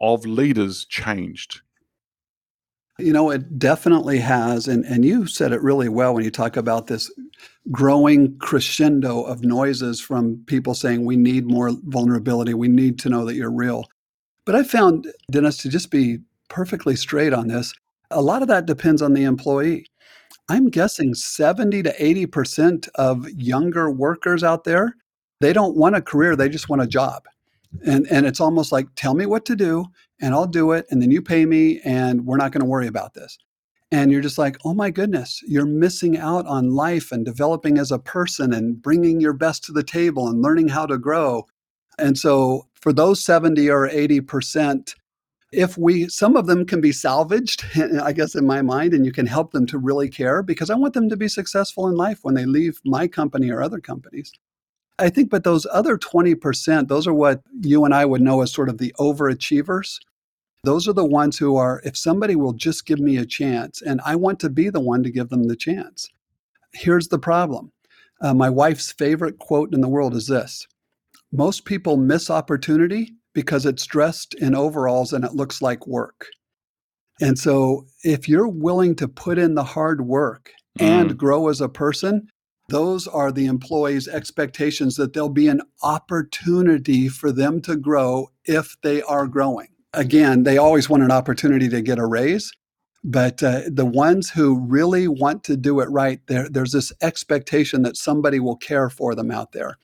of 0.00 0.26
leaders 0.26 0.84
changed? 0.84 1.60
You 2.98 3.12
know, 3.12 3.30
it 3.30 3.58
definitely 3.58 4.18
has. 4.18 4.68
And, 4.68 4.84
and 4.84 5.04
you 5.04 5.26
said 5.26 5.52
it 5.52 5.62
really 5.62 5.88
well 5.88 6.14
when 6.14 6.24
you 6.24 6.30
talk 6.30 6.56
about 6.56 6.86
this 6.86 7.10
growing 7.70 8.36
crescendo 8.38 9.22
of 9.22 9.42
noises 9.42 10.00
from 10.00 10.42
people 10.46 10.74
saying, 10.74 11.04
we 11.04 11.16
need 11.16 11.46
more 11.46 11.70
vulnerability. 11.84 12.52
We 12.52 12.68
need 12.68 12.98
to 13.00 13.08
know 13.08 13.24
that 13.24 13.36
you're 13.36 13.50
real. 13.50 13.86
But 14.44 14.54
I 14.54 14.64
found, 14.64 15.06
Dennis, 15.30 15.56
to 15.58 15.68
just 15.68 15.90
be 15.90 16.18
perfectly 16.48 16.96
straight 16.96 17.32
on 17.32 17.48
this, 17.48 17.72
a 18.10 18.22
lot 18.22 18.42
of 18.42 18.48
that 18.48 18.66
depends 18.66 19.02
on 19.02 19.14
the 19.14 19.24
employee. 19.24 19.86
I'm 20.48 20.68
guessing 20.68 21.14
70 21.14 21.82
to 21.84 21.92
80% 21.96 22.88
of 22.96 23.28
younger 23.30 23.90
workers 23.90 24.42
out 24.42 24.64
there, 24.64 24.96
they 25.40 25.52
don't 25.52 25.76
want 25.76 25.96
a 25.96 26.02
career, 26.02 26.34
they 26.34 26.48
just 26.48 26.68
want 26.68 26.82
a 26.82 26.86
job. 26.86 27.24
And, 27.86 28.06
and 28.10 28.26
it's 28.26 28.40
almost 28.40 28.72
like, 28.72 28.88
tell 28.96 29.14
me 29.14 29.26
what 29.26 29.44
to 29.46 29.54
do 29.54 29.86
and 30.20 30.34
I'll 30.34 30.46
do 30.46 30.72
it. 30.72 30.86
And 30.90 31.00
then 31.00 31.10
you 31.10 31.22
pay 31.22 31.46
me 31.46 31.80
and 31.84 32.26
we're 32.26 32.36
not 32.36 32.50
going 32.52 32.62
to 32.62 32.66
worry 32.66 32.88
about 32.88 33.14
this. 33.14 33.38
And 33.92 34.12
you're 34.12 34.20
just 34.20 34.38
like, 34.38 34.56
oh 34.64 34.74
my 34.74 34.90
goodness, 34.90 35.40
you're 35.46 35.66
missing 35.66 36.18
out 36.18 36.46
on 36.46 36.70
life 36.70 37.10
and 37.10 37.24
developing 37.24 37.78
as 37.78 37.90
a 37.90 37.98
person 37.98 38.52
and 38.52 38.80
bringing 38.80 39.20
your 39.20 39.32
best 39.32 39.64
to 39.64 39.72
the 39.72 39.82
table 39.82 40.28
and 40.28 40.42
learning 40.42 40.68
how 40.68 40.86
to 40.86 40.98
grow. 40.98 41.46
And 41.98 42.16
so 42.16 42.66
for 42.74 42.92
those 42.92 43.24
70 43.24 43.68
or 43.68 43.88
80%, 43.88 44.94
if 45.52 45.76
we, 45.76 46.08
some 46.08 46.36
of 46.36 46.46
them 46.46 46.64
can 46.64 46.80
be 46.80 46.92
salvaged, 46.92 47.64
I 48.02 48.12
guess, 48.12 48.34
in 48.34 48.46
my 48.46 48.62
mind, 48.62 48.94
and 48.94 49.04
you 49.04 49.12
can 49.12 49.26
help 49.26 49.52
them 49.52 49.66
to 49.66 49.78
really 49.78 50.08
care 50.08 50.42
because 50.42 50.70
I 50.70 50.76
want 50.76 50.94
them 50.94 51.08
to 51.08 51.16
be 51.16 51.28
successful 51.28 51.88
in 51.88 51.94
life 51.96 52.20
when 52.22 52.34
they 52.34 52.46
leave 52.46 52.80
my 52.84 53.08
company 53.08 53.50
or 53.50 53.62
other 53.62 53.80
companies. 53.80 54.32
I 54.98 55.08
think, 55.08 55.30
but 55.30 55.44
those 55.44 55.66
other 55.72 55.96
20%, 55.96 56.88
those 56.88 57.06
are 57.06 57.14
what 57.14 57.40
you 57.62 57.84
and 57.84 57.94
I 57.94 58.04
would 58.04 58.20
know 58.20 58.42
as 58.42 58.52
sort 58.52 58.68
of 58.68 58.78
the 58.78 58.94
overachievers. 58.98 59.98
Those 60.62 60.86
are 60.86 60.92
the 60.92 61.06
ones 61.06 61.38
who 61.38 61.56
are, 61.56 61.80
if 61.84 61.96
somebody 61.96 62.36
will 62.36 62.52
just 62.52 62.84
give 62.84 63.00
me 63.00 63.16
a 63.16 63.24
chance, 63.24 63.80
and 63.80 64.00
I 64.04 64.14
want 64.16 64.38
to 64.40 64.50
be 64.50 64.68
the 64.68 64.80
one 64.80 65.02
to 65.02 65.10
give 65.10 65.30
them 65.30 65.44
the 65.44 65.56
chance. 65.56 66.08
Here's 66.74 67.08
the 67.08 67.18
problem. 67.18 67.72
Uh, 68.20 68.34
my 68.34 68.50
wife's 68.50 68.92
favorite 68.92 69.38
quote 69.38 69.72
in 69.72 69.80
the 69.80 69.88
world 69.88 70.14
is 70.14 70.26
this 70.26 70.68
Most 71.32 71.64
people 71.64 71.96
miss 71.96 72.28
opportunity 72.28 73.14
because 73.34 73.66
it's 73.66 73.86
dressed 73.86 74.34
in 74.34 74.54
overalls 74.54 75.12
and 75.12 75.24
it 75.24 75.34
looks 75.34 75.62
like 75.62 75.86
work. 75.86 76.26
And 77.20 77.38
so, 77.38 77.86
if 78.02 78.28
you're 78.28 78.48
willing 78.48 78.94
to 78.96 79.08
put 79.08 79.38
in 79.38 79.54
the 79.54 79.64
hard 79.64 80.06
work 80.06 80.52
and 80.78 81.10
Mm. 81.10 81.16
grow 81.16 81.48
as 81.48 81.60
a 81.60 81.68
person, 81.68 82.28
those 82.70 83.06
are 83.06 83.32
the 83.32 83.46
employees' 83.46 84.08
expectations 84.08 84.96
that 84.96 85.12
there'll 85.12 85.28
be 85.28 85.48
an 85.48 85.60
opportunity 85.82 87.08
for 87.08 87.32
them 87.32 87.60
to 87.62 87.76
grow 87.76 88.28
if 88.44 88.76
they 88.82 89.02
are 89.02 89.26
growing. 89.26 89.68
Again, 89.92 90.44
they 90.44 90.56
always 90.56 90.88
want 90.88 91.02
an 91.02 91.10
opportunity 91.10 91.68
to 91.68 91.82
get 91.82 91.98
a 91.98 92.06
raise, 92.06 92.52
but 93.02 93.42
uh, 93.42 93.62
the 93.66 93.84
ones 93.86 94.30
who 94.30 94.58
really 94.60 95.08
want 95.08 95.42
to 95.44 95.56
do 95.56 95.80
it 95.80 95.90
right, 95.90 96.20
there, 96.28 96.48
there's 96.48 96.72
this 96.72 96.92
expectation 97.02 97.82
that 97.82 97.96
somebody 97.96 98.38
will 98.38 98.56
care 98.56 98.88
for 98.88 99.14
them 99.14 99.30
out 99.30 99.52
there. 99.52 99.76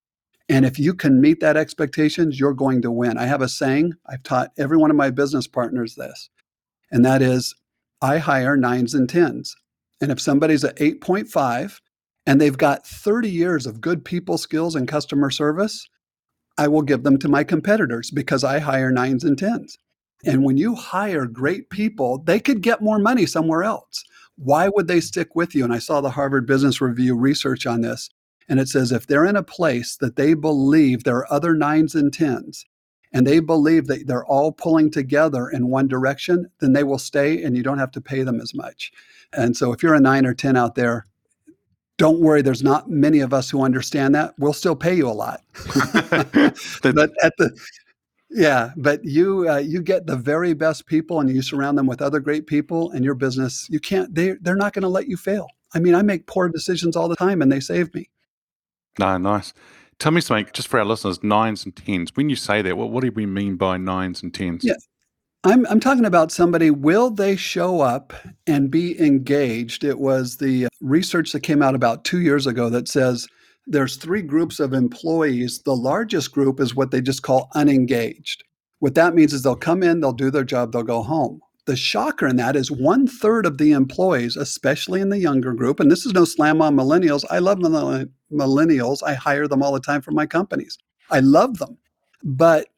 And 0.48 0.64
if 0.64 0.78
you 0.78 0.94
can 0.94 1.20
meet 1.20 1.40
that 1.40 1.56
expectations, 1.56 2.38
you're 2.38 2.54
going 2.54 2.82
to 2.82 2.90
win. 2.90 3.18
I 3.18 3.26
have 3.26 3.42
a 3.42 3.48
saying, 3.48 3.94
I've 4.06 4.22
taught 4.22 4.52
every 4.56 4.76
one 4.76 4.90
of 4.90 4.96
my 4.96 5.11
business 5.11 5.46
partners 5.46 5.96
this, 5.96 6.30
and 6.90 7.04
that 7.04 7.20
is 7.20 7.54
I 8.00 8.18
hire 8.18 8.56
nines 8.56 8.94
and 8.94 9.09
tens. 9.09 9.56
And 10.00 10.12
if 10.12 10.20
somebody's 10.20 10.64
at 10.64 10.76
8.5 10.76 11.80
and 12.26 12.40
they've 12.40 12.56
got 12.56 12.87
30 12.87 13.30
years 13.30 13.66
of 13.66 13.80
good 13.80 14.04
people 14.04 14.38
skills 14.38 14.74
and 14.74 14.87
customer 14.87 15.30
service, 15.30 15.88
I 16.59 16.68
will 16.68 16.82
give 16.82 17.02
them 17.02 17.18
to 17.18 17.28
my 17.28 17.44
competitors 17.44 18.11
because 18.11 18.44
I 18.44 18.59
hire 18.59 18.90
nines 18.90 19.24
and 19.24 19.38
tens. 19.38 19.78
And 20.24 20.44
when 20.44 20.56
you 20.56 20.74
hire 20.74 21.26
great 21.26 21.70
people, 21.70 22.18
they 22.18 22.40
could 22.40 22.62
get 22.62 22.82
more 22.82 22.98
money 22.98 23.26
somewhere 23.26 23.62
else. 23.62 24.04
Why 24.37 24.68
would 24.68 24.88
they 24.88 25.00
stick 25.00 25.35
with 25.35 25.54
you? 25.54 25.64
And 25.64 25.72
I 25.72 25.78
saw 25.78 26.00
the 26.00 26.11
Harvard 26.11 26.46
Business 26.46 26.80
Review 26.80 27.16
research 27.16 27.66
on 27.66 27.80
this. 27.80 28.11
And 28.48 28.61
it 28.61 28.68
says 28.68 28.92
if 28.92 29.06
they're 29.06 29.26
in 29.26 29.37
a 29.37 29.42
place 29.42 29.96
that 29.96 30.16
they 30.16 30.35
believe 30.35 31.04
there 31.04 31.16
are 31.16 31.32
other 31.32 31.54
nines 31.54 31.94
and 31.94 32.12
tens, 32.12 32.64
and 33.12 33.26
they 33.26 33.40
believe 33.40 33.87
that 33.87 34.06
they're 34.06 34.26
all 34.26 34.52
pulling 34.52 34.90
together 34.90 35.48
in 35.48 35.68
one 35.68 35.88
direction, 35.88 36.50
then 36.61 36.72
they 36.72 36.85
will 36.85 36.98
stay 36.98 37.42
and 37.42 37.56
you 37.56 37.62
don't 37.62 37.78
have 37.78 37.92
to 37.92 38.00
pay 38.00 38.22
them 38.22 38.40
as 38.40 38.54
much. 38.54 38.92
And 39.32 39.56
so 39.56 39.72
if 39.72 39.82
you're 39.82 39.94
a 39.94 40.00
nine 40.00 40.26
or 40.26 40.35
10 40.35 40.56
out 40.56 40.74
there, 40.74 41.06
don't 41.98 42.20
worry, 42.20 42.42
there's 42.42 42.62
not 42.62 42.90
many 42.90 43.20
of 43.20 43.32
us 43.32 43.48
who 43.48 43.62
understand 43.62 44.14
that. 44.14 44.35
We'll 44.38 44.52
still 44.52 44.76
pay 44.76 44.94
you 44.94 45.09
a 45.09 45.11
lot. 45.11 45.40
but 45.54 47.11
at 47.22 47.32
the 47.38 47.56
yeah, 48.28 48.72
but 48.76 49.04
you 49.04 49.48
uh, 49.48 49.59
you 49.59 49.80
get 49.80 50.06
the 50.06 50.16
very 50.16 50.52
best 50.52 50.87
people 50.87 51.20
and 51.20 51.30
you 51.30 51.40
surround 51.40 51.78
them 51.78 51.87
with 51.87 52.02
other 52.02 52.20
great 52.20 52.46
people 52.46 52.90
and 52.90 53.04
your 53.04 53.14
business, 53.14 53.66
you 53.70 53.80
can't 53.80 54.14
they 54.14 54.32
they're 54.42 54.56
not 54.56 54.74
going 54.74 54.82
to 54.82 54.88
let 54.88 55.09
you 55.09 55.16
fail. 55.16 55.46
I 55.74 55.78
mean, 55.78 55.94
I 55.94 56.02
make 56.02 56.26
poor 56.26 56.48
decisions 56.48 56.96
all 56.96 57.09
the 57.09 57.16
time 57.16 57.40
and 57.40 57.50
they 57.50 57.61
save 57.61 57.94
me. 57.94 58.11
No, 58.98 59.18
nice. 59.18 59.52
Tell 59.98 60.12
me 60.12 60.20
something, 60.20 60.48
just 60.52 60.68
for 60.68 60.78
our 60.78 60.85
listeners, 60.85 61.22
nines 61.22 61.64
and 61.64 61.74
tens. 61.74 62.11
When 62.14 62.28
you 62.28 62.37
say 62.37 62.62
that, 62.62 62.76
what, 62.76 62.90
what 62.90 63.02
do 63.02 63.11
we 63.11 63.26
mean 63.26 63.56
by 63.56 63.76
nines 63.76 64.22
and 64.22 64.32
tens? 64.32 64.64
Yeah. 64.64 64.74
I'm, 65.44 65.64
I'm 65.66 65.80
talking 65.80 66.04
about 66.04 66.32
somebody, 66.32 66.70
will 66.70 67.11
they 67.11 67.37
show 67.37 67.80
up 67.80 68.12
and 68.46 68.70
be 68.70 69.00
engaged? 69.00 69.85
It 69.85 70.00
was 70.00 70.38
the 70.38 70.66
research 70.80 71.32
that 71.32 71.40
came 71.40 71.62
out 71.62 71.74
about 71.74 72.04
two 72.04 72.20
years 72.20 72.46
ago 72.46 72.68
that 72.70 72.88
says 72.88 73.28
there's 73.66 73.96
three 73.96 74.22
groups 74.22 74.59
of 74.59 74.72
employees. 74.72 75.62
The 75.62 75.76
largest 75.76 76.32
group 76.32 76.59
is 76.59 76.74
what 76.74 76.90
they 76.90 77.00
just 77.00 77.22
call 77.22 77.48
unengaged. 77.54 78.42
What 78.80 78.96
that 78.96 79.14
means 79.14 79.32
is 79.32 79.42
they'll 79.42 79.56
come 79.56 79.82
in, 79.82 80.00
they'll 80.00 80.12
do 80.12 80.30
their 80.30 80.44
job, 80.44 80.72
they'll 80.72 80.82
go 80.82 81.02
home. 81.02 81.40
The 81.66 81.76
shocker 81.76 82.29
in 82.29 82.37
that 82.37 82.55
is 82.55 82.70
one 82.70 83.07
third 83.09 83.44
of 83.44 83.59
the 83.59 83.72
employees, 83.72 84.37
especially 84.37 85.00
in 85.00 85.09
the 85.09 85.18
younger 85.18 85.52
group, 85.52 85.81
and 85.81 85.90
this 85.90 86.07
is 86.07 86.12
no 86.12 86.24
slam 86.24 86.62
on 86.62 86.76
millennials. 86.76 87.24
I 87.29 87.40
love 87.40 87.59
millennials. 87.59 89.02
I 89.02 89.14
hire 89.14 89.48
them 89.48 89.62
all 89.62 89.72
the 89.72 89.81
time 89.81 90.00
for 90.00 90.12
my 90.12 90.26
companies. 90.26 90.79
I 91.11 91.20
love 91.20 91.59
them. 91.59 91.76
But 92.22 92.68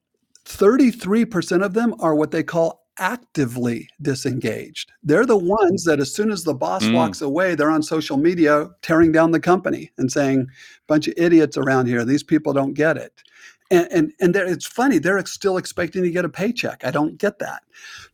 33% 0.46 1.62
of 1.62 1.74
them 1.74 1.94
are 2.00 2.14
what 2.14 2.30
they 2.30 2.42
call 2.42 2.86
actively 2.98 3.88
disengaged. 4.02 4.90
They're 5.02 5.26
the 5.26 5.36
ones 5.36 5.84
that, 5.84 6.00
as 6.00 6.14
soon 6.14 6.30
as 6.32 6.44
the 6.44 6.54
boss 6.54 6.84
mm. 6.84 6.94
walks 6.94 7.20
away, 7.20 7.54
they're 7.54 7.70
on 7.70 7.82
social 7.82 8.16
media 8.16 8.68
tearing 8.82 9.12
down 9.12 9.30
the 9.30 9.40
company 9.40 9.92
and 9.98 10.10
saying, 10.10 10.48
bunch 10.86 11.06
of 11.06 11.14
idiots 11.16 11.56
around 11.56 11.86
here. 11.86 12.04
These 12.04 12.24
people 12.24 12.52
don't 12.52 12.74
get 12.74 12.96
it 12.96 13.22
and 13.70 13.88
and, 13.90 14.12
and 14.20 14.36
it's 14.36 14.66
funny 14.66 14.98
they're 14.98 15.24
still 15.26 15.56
expecting 15.56 16.02
to 16.02 16.10
get 16.10 16.24
a 16.24 16.28
paycheck. 16.28 16.84
I 16.84 16.90
don't 16.90 17.18
get 17.18 17.38
that. 17.38 17.62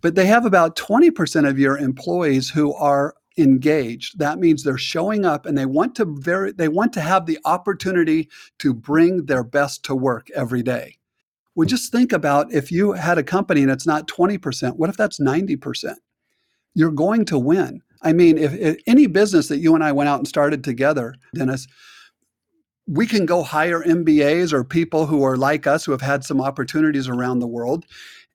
But 0.00 0.14
they 0.14 0.26
have 0.26 0.44
about 0.44 0.76
20% 0.76 1.48
of 1.48 1.58
your 1.58 1.78
employees 1.78 2.50
who 2.50 2.74
are 2.74 3.14
engaged. 3.36 4.18
That 4.18 4.38
means 4.38 4.62
they're 4.62 4.78
showing 4.78 5.24
up 5.24 5.46
and 5.46 5.56
they 5.56 5.66
want 5.66 5.94
to 5.96 6.04
very 6.04 6.52
they 6.52 6.68
want 6.68 6.92
to 6.94 7.00
have 7.00 7.26
the 7.26 7.38
opportunity 7.44 8.28
to 8.58 8.72
bring 8.72 9.26
their 9.26 9.44
best 9.44 9.84
to 9.84 9.94
work 9.94 10.28
every 10.34 10.62
day. 10.62 10.98
Well 11.54 11.66
just 11.66 11.90
think 11.90 12.12
about 12.12 12.52
if 12.52 12.70
you 12.70 12.92
had 12.92 13.18
a 13.18 13.22
company 13.22 13.62
and 13.62 13.70
it's 13.70 13.86
not 13.86 14.08
20% 14.08 14.76
what 14.76 14.90
if 14.90 14.96
that's 14.96 15.20
90% 15.20 15.96
you're 16.76 16.90
going 16.90 17.24
to 17.26 17.38
win. 17.38 17.82
I 18.02 18.12
mean 18.12 18.38
if, 18.38 18.52
if 18.54 18.76
any 18.86 19.06
business 19.06 19.48
that 19.48 19.58
you 19.58 19.74
and 19.74 19.82
i 19.82 19.92
went 19.92 20.08
out 20.08 20.18
and 20.18 20.28
started 20.28 20.62
together 20.62 21.14
dennis 21.34 21.66
we 22.86 23.06
can 23.06 23.26
go 23.26 23.42
hire 23.42 23.82
MBAs 23.82 24.52
or 24.52 24.62
people 24.62 25.06
who 25.06 25.22
are 25.22 25.36
like 25.36 25.66
us 25.66 25.84
who 25.84 25.92
have 25.92 26.02
had 26.02 26.24
some 26.24 26.40
opportunities 26.40 27.08
around 27.08 27.38
the 27.38 27.46
world. 27.46 27.86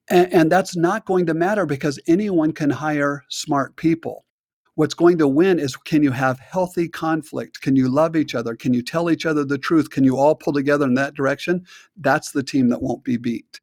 And, 0.09 0.31
and, 0.33 0.51
that's 0.51 0.75
not 0.75 1.05
going 1.05 1.27
to 1.27 1.35
matter 1.35 1.67
because 1.67 1.99
anyone 2.07 2.51
can 2.51 2.71
hire 2.71 3.23
smart 3.29 3.75
people. 3.75 4.25
What's 4.73 4.95
going 4.95 5.19
to 5.19 5.27
win 5.27 5.59
is 5.59 5.75
can 5.75 6.01
you 6.01 6.11
have 6.11 6.39
healthy 6.39 6.87
conflict? 6.87 7.61
Can 7.61 7.75
you 7.75 7.89
love 7.89 8.15
each 8.15 8.33
other? 8.33 8.55
Can 8.55 8.73
you 8.73 8.81
tell 8.81 9.11
each 9.11 9.25
other 9.25 9.45
the 9.45 9.57
truth? 9.57 9.91
Can 9.91 10.03
you 10.03 10.17
all 10.17 10.33
pull 10.33 10.53
together 10.53 10.85
in 10.85 10.95
that 10.95 11.13
direction? 11.13 11.65
That's 11.97 12.31
the 12.31 12.41
team 12.41 12.69
that 12.69 12.81
won't 12.81 13.03
be 13.03 13.17
beat. 13.17 13.59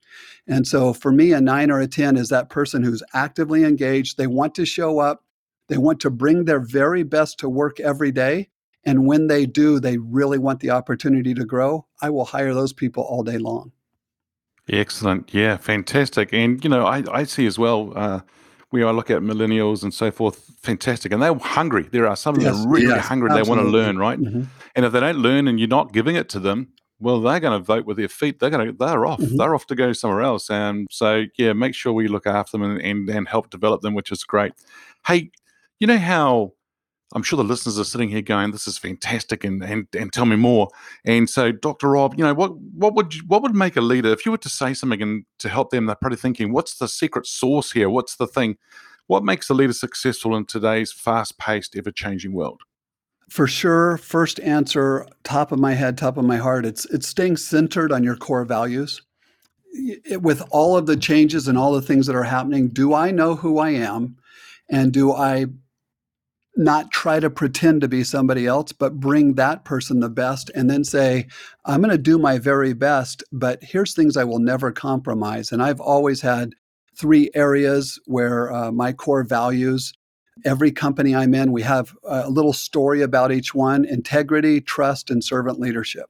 And 0.46 0.68
so 0.68 0.92
for 0.92 1.10
me, 1.10 1.32
a 1.32 1.40
nine 1.40 1.70
or 1.70 1.80
a 1.80 1.88
10 1.88 2.16
is 2.16 2.28
that 2.28 2.50
person 2.50 2.82
who's 2.82 3.02
actively 3.12 3.64
engaged. 3.64 4.18
They 4.18 4.26
want 4.28 4.54
to 4.56 4.66
show 4.66 5.00
up, 5.00 5.24
they 5.68 5.78
want 5.78 6.00
to 6.00 6.10
bring 6.10 6.44
their 6.44 6.60
very 6.60 7.02
best 7.02 7.40
to 7.40 7.48
work 7.48 7.80
every 7.80 8.12
day. 8.12 8.50
And 8.86 9.04
when 9.06 9.26
they 9.26 9.44
do, 9.44 9.80
they 9.80 9.98
really 9.98 10.38
want 10.38 10.60
the 10.60 10.70
opportunity 10.70 11.34
to 11.34 11.44
grow. 11.44 11.86
I 12.00 12.08
will 12.08 12.24
hire 12.24 12.54
those 12.54 12.72
people 12.72 13.02
all 13.02 13.22
day 13.22 13.36
long. 13.36 13.72
Excellent. 14.68 15.34
Yeah, 15.34 15.58
fantastic. 15.58 16.32
And, 16.32 16.62
you 16.64 16.70
know, 16.70 16.86
I, 16.86 17.02
I 17.12 17.24
see 17.24 17.46
as 17.46 17.58
well, 17.58 17.92
uh, 17.94 18.20
where 18.70 18.86
I 18.86 18.92
look 18.92 19.10
at 19.10 19.22
millennials 19.22 19.82
and 19.82 19.92
so 19.92 20.10
forth, 20.10 20.50
fantastic. 20.62 21.12
And 21.12 21.22
they're 21.22 21.34
hungry. 21.34 21.88
There 21.90 22.06
are 22.06 22.16
some 22.16 22.36
of 22.36 22.42
them 22.42 22.54
yes, 22.54 22.64
really 22.66 22.86
yes, 22.86 23.06
hungry. 23.06 23.30
Absolutely. 23.30 23.54
They 23.54 23.62
want 23.62 23.66
to 23.66 23.70
learn, 23.70 23.98
right? 23.98 24.18
Mm-hmm. 24.18 24.42
And 24.74 24.84
if 24.84 24.92
they 24.92 25.00
don't 25.00 25.18
learn 25.18 25.46
and 25.46 25.60
you're 25.60 25.68
not 25.68 25.92
giving 25.92 26.16
it 26.16 26.28
to 26.30 26.40
them, 26.40 26.68
well, 26.98 27.20
they're 27.20 27.40
going 27.40 27.58
to 27.58 27.64
vote 27.64 27.86
with 27.86 27.96
their 27.96 28.08
feet. 28.08 28.40
They're 28.40 28.50
going 28.50 28.66
to, 28.66 28.72
they're 28.72 29.06
off. 29.06 29.20
Mm-hmm. 29.20 29.36
They're 29.36 29.54
off 29.54 29.66
to 29.66 29.74
go 29.74 29.92
somewhere 29.92 30.22
else. 30.22 30.50
And 30.50 30.88
so, 30.90 31.26
yeah, 31.36 31.52
make 31.52 31.74
sure 31.74 31.92
we 31.92 32.08
look 32.08 32.26
after 32.26 32.52
them 32.52 32.62
and, 32.62 32.80
and, 32.80 33.08
and 33.08 33.28
help 33.28 33.50
develop 33.50 33.82
them, 33.82 33.94
which 33.94 34.10
is 34.10 34.24
great. 34.24 34.52
Hey, 35.06 35.30
you 35.78 35.86
know 35.86 35.98
how 35.98 36.54
I'm 37.14 37.22
sure 37.22 37.36
the 37.36 37.44
listeners 37.44 37.78
are 37.78 37.84
sitting 37.84 38.08
here 38.08 38.20
going, 38.22 38.50
"This 38.50 38.66
is 38.66 38.78
fantastic," 38.78 39.44
and 39.44 39.62
and 39.62 39.86
and 39.96 40.12
tell 40.12 40.26
me 40.26 40.36
more. 40.36 40.68
And 41.04 41.30
so, 41.30 41.52
Dr. 41.52 41.90
Rob, 41.90 42.14
you 42.18 42.24
know, 42.24 42.34
what 42.34 42.58
what 42.58 42.94
would 42.94 43.14
you, 43.14 43.22
what 43.28 43.42
would 43.42 43.54
make 43.54 43.76
a 43.76 43.80
leader 43.80 44.08
if 44.08 44.26
you 44.26 44.32
were 44.32 44.38
to 44.38 44.48
say 44.48 44.74
something 44.74 45.00
and 45.00 45.24
to 45.38 45.48
help 45.48 45.70
them? 45.70 45.86
They're 45.86 45.94
probably 45.94 46.18
thinking, 46.18 46.52
"What's 46.52 46.78
the 46.78 46.88
secret 46.88 47.26
sauce 47.26 47.72
here? 47.72 47.88
What's 47.88 48.16
the 48.16 48.26
thing? 48.26 48.56
What 49.06 49.22
makes 49.22 49.48
a 49.48 49.54
leader 49.54 49.72
successful 49.72 50.34
in 50.36 50.46
today's 50.46 50.90
fast-paced, 50.90 51.76
ever-changing 51.76 52.32
world?" 52.32 52.62
For 53.28 53.46
sure, 53.46 53.98
first 53.98 54.40
answer, 54.40 55.06
top 55.22 55.52
of 55.52 55.58
my 55.58 55.74
head, 55.74 55.96
top 55.98 56.16
of 56.16 56.24
my 56.24 56.36
heart, 56.36 56.66
it's 56.66 56.86
it's 56.86 57.06
staying 57.06 57.36
centered 57.36 57.92
on 57.92 58.02
your 58.02 58.16
core 58.16 58.44
values. 58.44 59.02
With 60.20 60.42
all 60.50 60.76
of 60.76 60.86
the 60.86 60.96
changes 60.96 61.46
and 61.46 61.56
all 61.56 61.72
the 61.72 61.82
things 61.82 62.06
that 62.06 62.16
are 62.16 62.22
happening, 62.24 62.68
do 62.68 62.94
I 62.94 63.10
know 63.10 63.36
who 63.36 63.58
I 63.58 63.70
am? 63.70 64.16
And 64.68 64.92
do 64.92 65.12
I 65.12 65.46
not 66.56 66.90
try 66.90 67.20
to 67.20 67.28
pretend 67.28 67.82
to 67.82 67.88
be 67.88 68.02
somebody 68.02 68.46
else, 68.46 68.72
but 68.72 68.98
bring 68.98 69.34
that 69.34 69.64
person 69.64 70.00
the 70.00 70.08
best 70.08 70.50
and 70.54 70.70
then 70.70 70.84
say, 70.84 71.26
I'm 71.64 71.80
going 71.80 71.90
to 71.90 71.98
do 71.98 72.18
my 72.18 72.38
very 72.38 72.72
best, 72.72 73.22
but 73.32 73.62
here's 73.62 73.94
things 73.94 74.16
I 74.16 74.24
will 74.24 74.38
never 74.38 74.72
compromise. 74.72 75.52
And 75.52 75.62
I've 75.62 75.80
always 75.80 76.20
had 76.20 76.54
three 76.96 77.30
areas 77.34 78.00
where 78.06 78.52
uh, 78.52 78.72
my 78.72 78.92
core 78.92 79.22
values, 79.22 79.92
every 80.44 80.72
company 80.72 81.14
I'm 81.14 81.34
in, 81.34 81.52
we 81.52 81.62
have 81.62 81.94
a 82.04 82.30
little 82.30 82.54
story 82.54 83.02
about 83.02 83.32
each 83.32 83.54
one 83.54 83.84
integrity, 83.84 84.60
trust, 84.60 85.10
and 85.10 85.22
servant 85.22 85.60
leadership. 85.60 86.06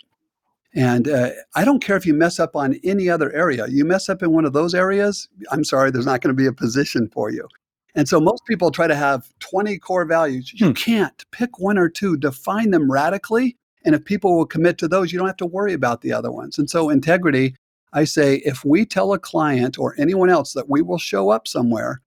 And 0.74 1.09
uh, 1.09 1.30
I 1.54 1.64
don't 1.64 1.82
care 1.82 1.96
if 1.96 2.04
you 2.04 2.12
mess 2.12 2.38
up 2.38 2.54
on 2.54 2.78
any 2.85 3.09
other 3.09 3.32
area. 3.32 3.66
You 3.68 3.85
mess 3.85 4.09
up 4.09 4.22
in 4.22 4.32
one 4.32 4.44
of 4.44 4.52
those 4.52 4.74
areas, 4.74 5.28
I'm 5.50 5.64
sorry, 5.64 5.90
there's 5.90 6.06
not 6.06 6.20
going 6.20 6.37
to 6.37 6.40
be 6.40 6.46
a 6.46 6.52
position 6.52 7.09
for 7.09 7.30
you. 7.30 7.48
And 7.96 8.06
so 8.06 8.20
most 8.20 8.44
people 8.44 8.70
try 8.70 8.87
to 8.87 8.94
have 8.94 9.26
20 9.40 9.78
core 9.78 10.04
values. 10.04 10.52
You 10.54 10.68
hmm. 10.68 10.72
can't 10.74 11.24
pick 11.32 11.59
one 11.59 11.78
or 11.78 11.88
two, 11.88 12.16
define 12.16 12.70
them 12.70 12.92
radically. 12.92 13.56
And 13.85 13.94
if 13.94 14.04
people 14.04 14.37
will 14.37 14.46
commit 14.46 14.78
to 14.78 14.88
those, 14.88 15.12
you 15.12 15.18
don't 15.18 15.28
have 15.28 15.37
to 15.38 15.46
worry 15.46 15.72
about 15.72 16.02
the 16.02 16.12
other 16.12 16.30
ones. 16.30 16.59
And 16.59 16.68
so 16.68 16.90
integrity, 16.90 17.56
I 17.92 18.04
say, 18.04 18.37
if 18.44 18.64
we 18.64 18.85
tell 18.85 19.12
a 19.12 19.18
client 19.18 19.78
or 19.78 19.94
anyone 19.98 20.28
else 20.28 20.52
that 20.52 20.68
we 20.68 20.82
will 20.82 20.98
show 20.98 21.30
up 21.30 21.48
somewhere, 21.48 22.02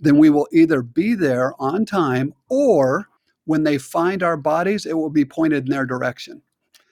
then 0.00 0.18
we 0.18 0.30
will 0.30 0.48
either 0.52 0.82
be 0.82 1.14
there 1.14 1.54
on 1.58 1.84
time 1.84 2.34
or 2.48 3.08
when 3.44 3.62
they 3.62 3.78
find 3.78 4.22
our 4.22 4.36
bodies, 4.36 4.84
it 4.84 4.96
will 4.96 5.10
be 5.10 5.24
pointed 5.24 5.64
in 5.64 5.70
their 5.70 5.86
direction. 5.86 6.42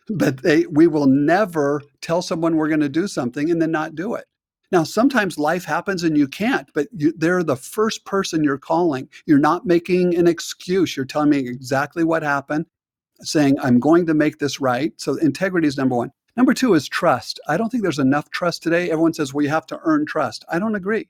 But 0.08 0.42
they, 0.42 0.66
we 0.66 0.86
will 0.86 1.06
never 1.06 1.82
tell 2.00 2.22
someone 2.22 2.56
we're 2.56 2.68
going 2.68 2.80
to 2.80 2.88
do 2.88 3.08
something 3.08 3.50
and 3.50 3.60
then 3.60 3.72
not 3.72 3.94
do 3.94 4.14
it. 4.14 4.26
Now, 4.72 4.82
sometimes 4.82 5.38
life 5.38 5.64
happens 5.64 6.02
and 6.02 6.18
you 6.18 6.26
can't, 6.26 6.68
but 6.74 6.88
you, 6.96 7.12
they're 7.16 7.44
the 7.44 7.56
first 7.56 8.04
person 8.04 8.42
you're 8.42 8.58
calling. 8.58 9.08
You're 9.24 9.38
not 9.38 9.66
making 9.66 10.16
an 10.16 10.26
excuse. 10.26 10.96
You're 10.96 11.06
telling 11.06 11.30
me 11.30 11.38
exactly 11.38 12.02
what 12.02 12.22
happened, 12.22 12.66
saying, 13.20 13.58
I'm 13.60 13.78
going 13.78 14.06
to 14.06 14.14
make 14.14 14.38
this 14.38 14.60
right. 14.60 14.92
So, 14.96 15.16
integrity 15.16 15.68
is 15.68 15.76
number 15.76 15.96
one. 15.96 16.12
Number 16.36 16.52
two 16.52 16.74
is 16.74 16.88
trust. 16.88 17.40
I 17.48 17.56
don't 17.56 17.70
think 17.70 17.82
there's 17.82 17.98
enough 17.98 18.30
trust 18.30 18.62
today. 18.62 18.90
Everyone 18.90 19.14
says, 19.14 19.32
well, 19.32 19.42
you 19.42 19.48
have 19.48 19.66
to 19.68 19.80
earn 19.84 20.04
trust. 20.04 20.44
I 20.50 20.58
don't 20.58 20.74
agree. 20.74 21.08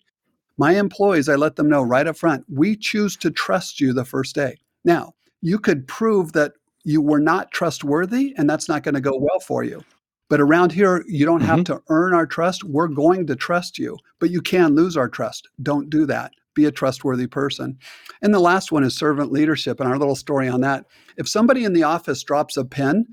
My 0.59 0.77
employees, 0.79 1.29
I 1.29 1.35
let 1.35 1.57
them 1.57 1.69
know 1.69 1.83
right 1.83 2.07
up 2.07 2.16
front, 2.16 2.45
we 2.49 2.77
choose 2.77 3.16
to 3.16 3.31
trust 3.31 3.81
you 3.81 3.92
the 3.92 4.05
first 4.05 4.35
day. 4.35 4.57
Now, 4.85 5.14
you 5.42 5.59
could 5.59 5.88
prove 5.88 6.33
that 6.33 6.53
you 6.85 7.03
were 7.03 7.19
not 7.19 7.51
trustworthy, 7.51 8.35
and 8.38 8.49
that's 8.49 8.69
not 8.69 8.85
going 8.85 8.95
to 8.95 9.01
go 9.01 9.19
well 9.19 9.40
for 9.40 9.64
you. 9.64 9.83
But 10.29 10.41
around 10.41 10.73
here, 10.73 11.05
you 11.07 11.25
don't 11.25 11.43
have 11.43 11.61
mm-hmm. 11.61 11.75
to 11.75 11.83
earn 11.89 12.15
our 12.15 12.27
trust. 12.27 12.65
We're 12.65 12.89
going 12.89 13.27
to 13.27 13.37
trust 13.37 13.79
you, 13.79 13.97
but 14.19 14.31
you 14.31 14.43
can 14.43 14.75
lose 14.75 14.97
our 14.97 15.09
trust. 15.09 15.49
Don't 15.62 15.89
do 15.89 16.05
that. 16.07 16.33
Be 16.55 16.65
a 16.65 16.73
trustworthy 16.73 17.27
person. 17.27 17.79
And 18.23 18.35
the 18.35 18.41
last 18.41 18.73
one 18.73 18.83
is 18.83 18.97
servant 18.97 19.31
leadership. 19.31 19.79
And 19.79 19.89
our 19.89 19.99
little 19.99 20.17
story 20.17 20.49
on 20.49 20.62
that 20.62 20.87
if 21.17 21.29
somebody 21.29 21.65
in 21.65 21.73
the 21.73 21.85
office 21.85 22.23
drops 22.23 22.57
a 22.57 22.65
pen, 22.65 23.07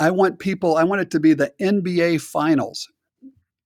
I 0.00 0.10
want 0.10 0.38
people, 0.38 0.76
I 0.76 0.84
want 0.84 1.00
it 1.00 1.10
to 1.12 1.20
be 1.20 1.34
the 1.34 1.52
NBA 1.60 2.20
finals. 2.20 2.88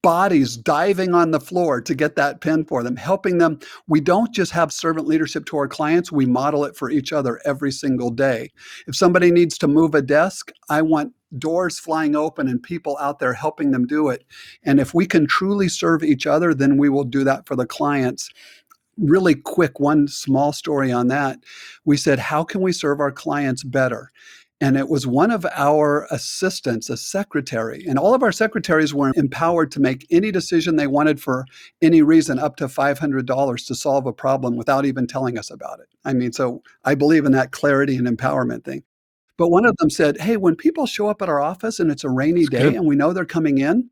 Bodies 0.02 0.56
diving 0.56 1.14
on 1.14 1.30
the 1.30 1.40
floor 1.40 1.80
to 1.80 1.94
get 1.94 2.16
that 2.16 2.40
pen 2.40 2.64
for 2.64 2.82
them, 2.82 2.96
helping 2.96 3.38
them. 3.38 3.58
We 3.86 4.00
don't 4.00 4.34
just 4.34 4.52
have 4.52 4.72
servant 4.72 5.06
leadership 5.06 5.46
to 5.46 5.56
our 5.56 5.68
clients, 5.68 6.10
we 6.12 6.26
model 6.26 6.64
it 6.64 6.76
for 6.76 6.90
each 6.90 7.12
other 7.12 7.40
every 7.44 7.70
single 7.70 8.10
day. 8.10 8.50
If 8.86 8.96
somebody 8.96 9.30
needs 9.30 9.56
to 9.58 9.68
move 9.68 9.94
a 9.94 10.02
desk, 10.02 10.50
I 10.68 10.82
want 10.82 11.12
doors 11.38 11.78
flying 11.78 12.14
open 12.14 12.48
and 12.48 12.62
people 12.62 12.98
out 13.00 13.18
there 13.18 13.32
helping 13.32 13.70
them 13.70 13.86
do 13.86 14.08
it. 14.08 14.24
And 14.64 14.80
if 14.80 14.92
we 14.92 15.06
can 15.06 15.26
truly 15.26 15.68
serve 15.68 16.02
each 16.02 16.26
other, 16.26 16.52
then 16.52 16.76
we 16.76 16.88
will 16.88 17.04
do 17.04 17.24
that 17.24 17.46
for 17.46 17.56
the 17.56 17.66
clients. 17.66 18.28
Really 18.98 19.34
quick, 19.34 19.80
one 19.80 20.06
small 20.08 20.52
story 20.52 20.92
on 20.92 21.08
that. 21.08 21.38
We 21.84 21.96
said, 21.96 22.18
How 22.18 22.44
can 22.44 22.60
we 22.60 22.72
serve 22.72 23.00
our 23.00 23.12
clients 23.12 23.64
better? 23.64 24.10
And 24.62 24.76
it 24.76 24.88
was 24.88 25.08
one 25.08 25.32
of 25.32 25.44
our 25.56 26.06
assistants, 26.12 26.88
a 26.88 26.96
secretary. 26.96 27.84
And 27.88 27.98
all 27.98 28.14
of 28.14 28.22
our 28.22 28.30
secretaries 28.30 28.94
were 28.94 29.12
empowered 29.16 29.72
to 29.72 29.80
make 29.80 30.06
any 30.08 30.30
decision 30.30 30.76
they 30.76 30.86
wanted 30.86 31.20
for 31.20 31.46
any 31.82 32.00
reason 32.00 32.38
up 32.38 32.54
to 32.58 32.66
$500 32.66 33.66
to 33.66 33.74
solve 33.74 34.06
a 34.06 34.12
problem 34.12 34.54
without 34.54 34.86
even 34.86 35.08
telling 35.08 35.36
us 35.36 35.50
about 35.50 35.80
it. 35.80 35.88
I 36.04 36.12
mean, 36.12 36.32
so 36.32 36.62
I 36.84 36.94
believe 36.94 37.24
in 37.24 37.32
that 37.32 37.50
clarity 37.50 37.96
and 37.96 38.06
empowerment 38.06 38.62
thing. 38.64 38.84
But 39.36 39.48
one 39.48 39.66
of 39.66 39.76
them 39.78 39.90
said, 39.90 40.20
Hey, 40.20 40.36
when 40.36 40.54
people 40.54 40.86
show 40.86 41.08
up 41.08 41.22
at 41.22 41.28
our 41.28 41.40
office 41.40 41.80
and 41.80 41.90
it's 41.90 42.04
a 42.04 42.08
rainy 42.08 42.42
That's 42.42 42.50
day 42.50 42.62
good. 42.70 42.74
and 42.76 42.86
we 42.86 42.94
know 42.94 43.12
they're 43.12 43.24
coming 43.24 43.58
in, 43.58 43.90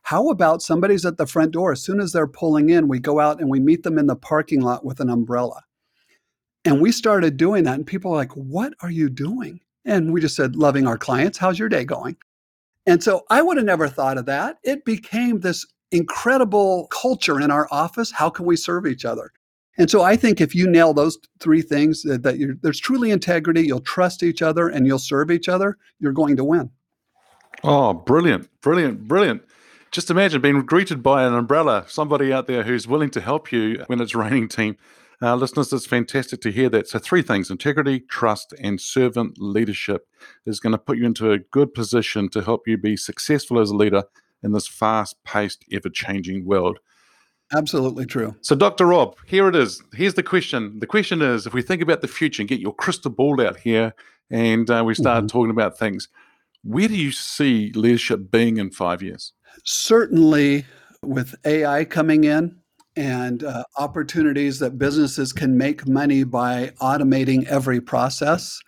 how 0.00 0.30
about 0.30 0.62
somebody's 0.62 1.04
at 1.04 1.18
the 1.18 1.26
front 1.26 1.50
door? 1.50 1.72
As 1.72 1.82
soon 1.82 2.00
as 2.00 2.12
they're 2.12 2.26
pulling 2.26 2.70
in, 2.70 2.88
we 2.88 3.00
go 3.00 3.20
out 3.20 3.38
and 3.38 3.50
we 3.50 3.60
meet 3.60 3.82
them 3.82 3.98
in 3.98 4.06
the 4.06 4.16
parking 4.16 4.62
lot 4.62 4.82
with 4.82 5.00
an 5.00 5.10
umbrella. 5.10 5.62
And 6.64 6.80
we 6.80 6.90
started 6.90 7.36
doing 7.36 7.64
that. 7.64 7.74
And 7.74 7.86
people 7.86 8.12
are 8.12 8.16
like, 8.16 8.32
What 8.32 8.72
are 8.80 8.90
you 8.90 9.10
doing? 9.10 9.60
And 9.86 10.12
we 10.12 10.20
just 10.20 10.36
said, 10.36 10.56
loving 10.56 10.86
our 10.86 10.98
clients. 10.98 11.38
How's 11.38 11.58
your 11.58 11.70
day 11.70 11.84
going? 11.84 12.16
And 12.86 13.02
so 13.02 13.24
I 13.30 13.40
would 13.40 13.56
have 13.56 13.64
never 13.64 13.88
thought 13.88 14.18
of 14.18 14.26
that. 14.26 14.58
It 14.62 14.84
became 14.84 15.40
this 15.40 15.64
incredible 15.92 16.88
culture 16.88 17.40
in 17.40 17.50
our 17.50 17.68
office. 17.70 18.12
How 18.12 18.28
can 18.28 18.44
we 18.44 18.56
serve 18.56 18.86
each 18.86 19.04
other? 19.04 19.32
And 19.78 19.90
so 19.90 20.02
I 20.02 20.16
think 20.16 20.40
if 20.40 20.54
you 20.54 20.68
nail 20.68 20.94
those 20.94 21.18
three 21.40 21.62
things, 21.62 22.02
that, 22.02 22.22
that 22.22 22.58
there's 22.62 22.80
truly 22.80 23.10
integrity, 23.10 23.62
you'll 23.62 23.80
trust 23.80 24.22
each 24.22 24.42
other, 24.42 24.68
and 24.68 24.86
you'll 24.86 24.98
serve 24.98 25.30
each 25.30 25.48
other, 25.48 25.76
you're 25.98 26.12
going 26.12 26.36
to 26.36 26.44
win. 26.44 26.70
Oh, 27.62 27.92
brilliant, 27.92 28.48
brilliant, 28.60 29.06
brilliant. 29.06 29.42
Just 29.90 30.10
imagine 30.10 30.40
being 30.40 30.60
greeted 30.62 31.02
by 31.02 31.24
an 31.24 31.34
umbrella, 31.34 31.84
somebody 31.88 32.32
out 32.32 32.46
there 32.46 32.62
who's 32.62 32.88
willing 32.88 33.10
to 33.10 33.20
help 33.20 33.52
you 33.52 33.84
when 33.86 34.00
it's 34.00 34.14
raining, 34.14 34.48
team. 34.48 34.76
Uh, 35.22 35.34
listeners, 35.34 35.72
it's 35.72 35.86
fantastic 35.86 36.40
to 36.42 36.50
hear 36.50 36.68
that. 36.68 36.88
So, 36.88 36.98
three 36.98 37.22
things 37.22 37.50
integrity, 37.50 38.00
trust, 38.00 38.52
and 38.60 38.80
servant 38.80 39.38
leadership 39.38 40.06
is 40.44 40.60
going 40.60 40.72
to 40.72 40.78
put 40.78 40.98
you 40.98 41.06
into 41.06 41.32
a 41.32 41.38
good 41.38 41.72
position 41.72 42.28
to 42.30 42.42
help 42.42 42.68
you 42.68 42.76
be 42.76 42.96
successful 42.96 43.58
as 43.58 43.70
a 43.70 43.76
leader 43.76 44.04
in 44.42 44.52
this 44.52 44.68
fast 44.68 45.16
paced, 45.24 45.64
ever 45.72 45.88
changing 45.88 46.44
world. 46.44 46.78
Absolutely 47.54 48.06
true. 48.06 48.34
So, 48.42 48.54
Dr. 48.54 48.86
Rob, 48.86 49.16
here 49.24 49.48
it 49.48 49.56
is. 49.56 49.82
Here's 49.94 50.14
the 50.14 50.22
question. 50.22 50.80
The 50.80 50.86
question 50.86 51.22
is 51.22 51.46
if 51.46 51.54
we 51.54 51.62
think 51.62 51.80
about 51.80 52.02
the 52.02 52.08
future 52.08 52.42
and 52.42 52.48
get 52.48 52.60
your 52.60 52.74
crystal 52.74 53.10
ball 53.10 53.40
out 53.40 53.56
here 53.58 53.94
and 54.30 54.68
uh, 54.68 54.82
we 54.84 54.94
start 54.94 55.18
mm-hmm. 55.18 55.26
talking 55.28 55.50
about 55.50 55.78
things, 55.78 56.08
where 56.62 56.88
do 56.88 56.96
you 56.96 57.12
see 57.12 57.72
leadership 57.72 58.30
being 58.30 58.58
in 58.58 58.70
five 58.70 59.02
years? 59.02 59.32
Certainly, 59.64 60.66
with 61.02 61.34
AI 61.44 61.84
coming 61.84 62.24
in, 62.24 62.56
and 62.96 63.44
uh, 63.44 63.64
opportunities 63.78 64.58
that 64.58 64.78
businesses 64.78 65.32
can 65.32 65.56
make 65.56 65.86
money 65.86 66.24
by 66.24 66.72
automating 66.80 67.46
every 67.46 67.80
process 67.80 68.60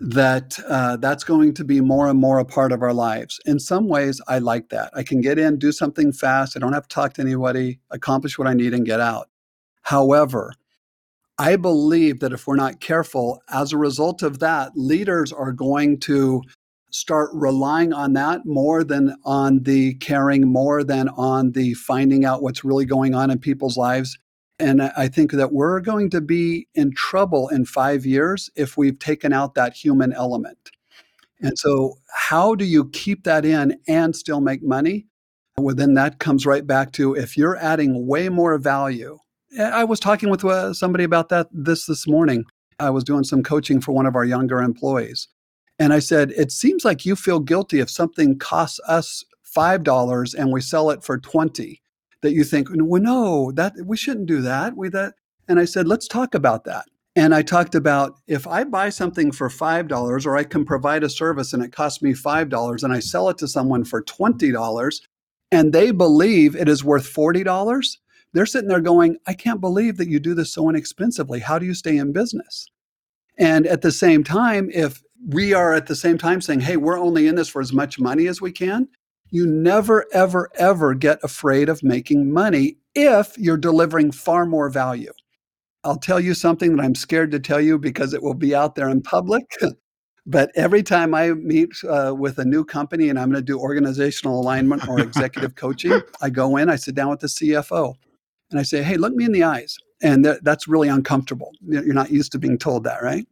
that 0.00 0.58
uh, 0.68 0.96
that's 0.96 1.24
going 1.24 1.54
to 1.54 1.64
be 1.64 1.80
more 1.80 2.08
and 2.08 2.18
more 2.18 2.38
a 2.38 2.44
part 2.44 2.72
of 2.72 2.82
our 2.82 2.92
lives. 2.92 3.40
In 3.46 3.58
some 3.58 3.88
ways 3.88 4.20
i 4.28 4.38
like 4.38 4.68
that. 4.70 4.90
I 4.94 5.02
can 5.02 5.20
get 5.20 5.38
in 5.38 5.58
do 5.58 5.72
something 5.72 6.12
fast. 6.12 6.56
I 6.56 6.60
don't 6.60 6.72
have 6.72 6.88
to 6.88 6.94
talk 6.94 7.14
to 7.14 7.22
anybody 7.22 7.80
accomplish 7.90 8.38
what 8.38 8.48
i 8.48 8.54
need 8.54 8.74
and 8.74 8.86
get 8.86 9.00
out. 9.00 9.28
However 9.82 10.52
i 11.38 11.56
believe 11.56 12.20
that 12.20 12.32
if 12.32 12.46
we're 12.46 12.56
not 12.56 12.80
careful 12.80 13.42
as 13.50 13.72
a 13.72 13.78
result 13.78 14.22
of 14.22 14.38
that 14.38 14.70
leaders 14.76 15.32
are 15.32 15.52
going 15.52 15.98
to 15.98 16.42
start 16.94 17.28
relying 17.32 17.92
on 17.92 18.12
that 18.12 18.46
more 18.46 18.84
than 18.84 19.16
on 19.24 19.64
the 19.64 19.94
caring, 19.94 20.46
more 20.46 20.84
than 20.84 21.08
on 21.08 21.50
the 21.50 21.74
finding 21.74 22.24
out 22.24 22.40
what's 22.40 22.62
really 22.62 22.84
going 22.84 23.16
on 23.16 23.32
in 23.32 23.38
people's 23.40 23.76
lives. 23.76 24.16
And 24.60 24.80
I 24.80 25.08
think 25.08 25.32
that 25.32 25.52
we're 25.52 25.80
going 25.80 26.08
to 26.10 26.20
be 26.20 26.68
in 26.72 26.92
trouble 26.92 27.48
in 27.48 27.64
five 27.64 28.06
years 28.06 28.48
if 28.54 28.76
we've 28.76 28.96
taken 28.96 29.32
out 29.32 29.56
that 29.56 29.74
human 29.74 30.12
element. 30.12 30.70
And 31.40 31.58
so, 31.58 31.98
how 32.12 32.54
do 32.54 32.64
you 32.64 32.88
keep 32.90 33.24
that 33.24 33.44
in 33.44 33.76
and 33.88 34.14
still 34.14 34.40
make 34.40 34.62
money? 34.62 35.08
Well, 35.58 35.74
then 35.74 35.94
that 35.94 36.20
comes 36.20 36.46
right 36.46 36.64
back 36.64 36.92
to 36.92 37.14
if 37.14 37.36
you're 37.36 37.56
adding 37.56 38.06
way 38.06 38.28
more 38.28 38.56
value. 38.56 39.18
I 39.58 39.82
was 39.82 39.98
talking 39.98 40.30
with 40.30 40.44
uh, 40.44 40.72
somebody 40.74 41.02
about 41.02 41.28
that 41.30 41.48
this 41.50 41.86
this 41.86 42.06
morning. 42.06 42.44
I 42.78 42.90
was 42.90 43.02
doing 43.02 43.24
some 43.24 43.42
coaching 43.42 43.80
for 43.80 43.90
one 43.90 44.06
of 44.06 44.14
our 44.14 44.24
younger 44.24 44.62
employees. 44.62 45.26
And 45.78 45.92
I 45.92 45.98
said, 45.98 46.32
It 46.32 46.52
seems 46.52 46.84
like 46.84 47.04
you 47.04 47.16
feel 47.16 47.40
guilty 47.40 47.80
if 47.80 47.90
something 47.90 48.38
costs 48.38 48.80
us 48.86 49.24
$5 49.56 50.34
and 50.34 50.52
we 50.52 50.60
sell 50.60 50.90
it 50.90 51.04
for 51.04 51.18
20 51.18 51.80
that 52.22 52.32
you 52.32 52.42
think, 52.42 52.68
well, 52.72 53.02
no, 53.02 53.52
that 53.52 53.74
we 53.84 53.96
shouldn't 53.96 54.26
do 54.26 54.40
that. 54.42 54.76
We 54.76 54.88
that 54.88 55.14
and 55.48 55.60
I 55.60 55.64
said, 55.66 55.86
let's 55.86 56.08
talk 56.08 56.34
about 56.34 56.64
that. 56.64 56.86
And 57.16 57.34
I 57.34 57.42
talked 57.42 57.74
about 57.74 58.18
if 58.26 58.46
I 58.46 58.64
buy 58.64 58.88
something 58.88 59.30
for 59.30 59.48
$5 59.48 60.26
or 60.26 60.36
I 60.36 60.42
can 60.42 60.64
provide 60.64 61.04
a 61.04 61.08
service 61.08 61.52
and 61.52 61.62
it 61.62 61.70
costs 61.70 62.02
me 62.02 62.12
$5 62.12 62.82
and 62.82 62.92
I 62.92 62.98
sell 62.98 63.28
it 63.28 63.38
to 63.38 63.46
someone 63.46 63.84
for 63.84 64.02
$20 64.02 65.00
and 65.52 65.72
they 65.72 65.92
believe 65.92 66.56
it 66.56 66.68
is 66.68 66.82
worth 66.82 67.12
$40, 67.12 67.98
they're 68.32 68.46
sitting 68.46 68.68
there 68.68 68.80
going, 68.80 69.18
I 69.26 69.34
can't 69.34 69.60
believe 69.60 69.96
that 69.98 70.08
you 70.08 70.18
do 70.18 70.34
this 70.34 70.52
so 70.52 70.68
inexpensively. 70.68 71.38
How 71.38 71.58
do 71.58 71.66
you 71.66 71.74
stay 71.74 71.96
in 71.96 72.12
business? 72.12 72.66
And 73.38 73.66
at 73.66 73.82
the 73.82 73.92
same 73.92 74.24
time, 74.24 74.70
if 74.72 75.02
we 75.26 75.52
are 75.54 75.72
at 75.72 75.86
the 75.86 75.96
same 75.96 76.18
time 76.18 76.40
saying, 76.40 76.60
hey, 76.60 76.76
we're 76.76 76.98
only 76.98 77.26
in 77.26 77.34
this 77.36 77.48
for 77.48 77.60
as 77.60 77.72
much 77.72 77.98
money 77.98 78.26
as 78.26 78.40
we 78.40 78.52
can. 78.52 78.88
You 79.30 79.46
never, 79.46 80.06
ever, 80.12 80.50
ever 80.54 80.94
get 80.94 81.18
afraid 81.22 81.68
of 81.68 81.82
making 81.82 82.32
money 82.32 82.76
if 82.94 83.36
you're 83.38 83.56
delivering 83.56 84.12
far 84.12 84.46
more 84.46 84.68
value. 84.68 85.12
I'll 85.82 85.98
tell 85.98 86.20
you 86.20 86.34
something 86.34 86.76
that 86.76 86.82
I'm 86.82 86.94
scared 86.94 87.30
to 87.32 87.40
tell 87.40 87.60
you 87.60 87.78
because 87.78 88.14
it 88.14 88.22
will 88.22 88.34
be 88.34 88.54
out 88.54 88.74
there 88.74 88.88
in 88.88 89.02
public. 89.02 89.44
but 90.26 90.50
every 90.54 90.82
time 90.82 91.14
I 91.14 91.32
meet 91.32 91.72
uh, 91.88 92.14
with 92.16 92.38
a 92.38 92.44
new 92.44 92.64
company 92.64 93.08
and 93.08 93.18
I'm 93.18 93.30
going 93.30 93.42
to 93.42 93.44
do 93.44 93.58
organizational 93.58 94.40
alignment 94.40 94.88
or 94.88 95.00
executive 95.00 95.54
coaching, 95.56 96.00
I 96.22 96.30
go 96.30 96.56
in, 96.56 96.70
I 96.70 96.76
sit 96.76 96.94
down 96.94 97.10
with 97.10 97.20
the 97.20 97.26
CFO, 97.26 97.94
and 98.50 98.60
I 98.60 98.62
say, 98.62 98.82
hey, 98.82 98.96
look 98.96 99.14
me 99.14 99.24
in 99.24 99.32
the 99.32 99.42
eyes. 99.42 99.76
And 100.02 100.24
th- 100.24 100.38
that's 100.42 100.68
really 100.68 100.88
uncomfortable. 100.88 101.50
You're 101.66 101.94
not 101.94 102.10
used 102.10 102.32
to 102.32 102.38
being 102.38 102.58
told 102.58 102.84
that, 102.84 103.02
right? 103.02 103.26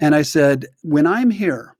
And 0.00 0.14
I 0.14 0.22
said, 0.22 0.66
when 0.82 1.06
I'm 1.06 1.30
here, 1.30 1.76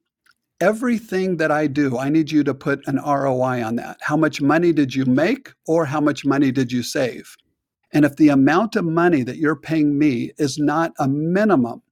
everything 0.60 1.38
that 1.38 1.50
I 1.50 1.66
do, 1.66 1.98
I 1.98 2.10
need 2.10 2.30
you 2.30 2.44
to 2.44 2.54
put 2.54 2.86
an 2.86 2.96
ROI 2.96 3.64
on 3.64 3.76
that. 3.76 3.96
How 4.02 4.16
much 4.16 4.42
money 4.42 4.72
did 4.72 4.94
you 4.94 5.06
make 5.06 5.52
or 5.66 5.86
how 5.86 6.00
much 6.00 6.24
money 6.24 6.52
did 6.52 6.70
you 6.70 6.82
save? 6.82 7.34
And 7.92 8.04
if 8.04 8.16
the 8.16 8.28
amount 8.28 8.76
of 8.76 8.84
money 8.84 9.22
that 9.22 9.38
you're 9.38 9.56
paying 9.56 9.98
me 9.98 10.32
is 10.38 10.58
not 10.58 10.92
a 10.98 11.08
minimum 11.08 11.82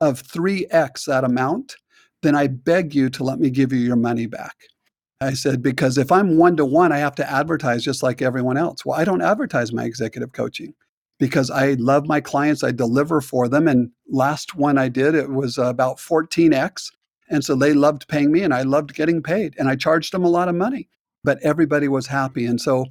of 0.00 0.22
3x 0.22 1.06
that 1.06 1.24
amount, 1.24 1.76
then 2.22 2.34
I 2.34 2.48
beg 2.48 2.94
you 2.94 3.08
to 3.10 3.22
let 3.24 3.38
me 3.38 3.48
give 3.48 3.72
you 3.72 3.78
your 3.78 3.96
money 3.96 4.26
back. 4.26 4.56
I 5.20 5.32
said, 5.32 5.62
because 5.62 5.96
if 5.96 6.12
I'm 6.12 6.36
one 6.36 6.56
to 6.56 6.64
one, 6.64 6.92
I 6.92 6.98
have 6.98 7.14
to 7.16 7.30
advertise 7.30 7.82
just 7.82 8.02
like 8.02 8.20
everyone 8.20 8.56
else. 8.56 8.84
Well, 8.84 8.98
I 8.98 9.04
don't 9.04 9.22
advertise 9.22 9.72
my 9.72 9.84
executive 9.84 10.32
coaching 10.32 10.74
because 11.18 11.50
I 11.50 11.72
love 11.74 12.06
my 12.06 12.20
clients. 12.20 12.62
I 12.62 12.70
deliver 12.70 13.20
for 13.20 13.48
them. 13.48 13.68
And 13.68 13.90
last 14.08 14.54
one 14.54 14.78
I 14.78 14.88
did, 14.88 15.14
it 15.14 15.30
was 15.30 15.58
about 15.58 15.98
14x. 15.98 16.92
And 17.28 17.44
so 17.44 17.54
they 17.54 17.74
loved 17.74 18.08
paying 18.08 18.32
me 18.32 18.42
and 18.42 18.54
I 18.54 18.62
loved 18.62 18.94
getting 18.94 19.22
paid. 19.22 19.54
And 19.58 19.68
I 19.68 19.76
charged 19.76 20.12
them 20.12 20.24
a 20.24 20.30
lot 20.30 20.48
of 20.48 20.54
money, 20.54 20.88
but 21.24 21.38
everybody 21.42 21.88
was 21.88 22.06
happy. 22.06 22.46
And 22.46 22.60
so 22.60 22.86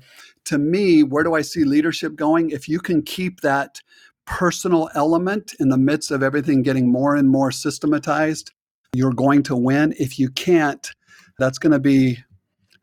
to 0.46 0.58
me, 0.58 1.04
where 1.04 1.24
do 1.24 1.34
I 1.36 1.42
see 1.42 1.64
leadership 1.64 2.16
going? 2.16 2.52
If 2.52 2.70
you 2.70 2.80
can 2.80 3.02
keep 3.02 3.42
that 3.42 3.82
personal 4.26 4.90
element 4.94 5.54
in 5.60 5.70
the 5.70 5.78
midst 5.78 6.12
of 6.12 6.22
everything 6.22 6.62
getting 6.62 6.92
more 6.92 7.16
and 7.16 7.30
more 7.30 7.52
systematized, 7.52 8.52
you're 8.94 9.14
going 9.14 9.44
to 9.44 9.56
win. 9.56 9.94
If 9.98 10.20
you 10.20 10.30
can't, 10.30 10.92
that's 11.40 11.58
going 11.58 11.72
to 11.72 11.80
be, 11.80 12.20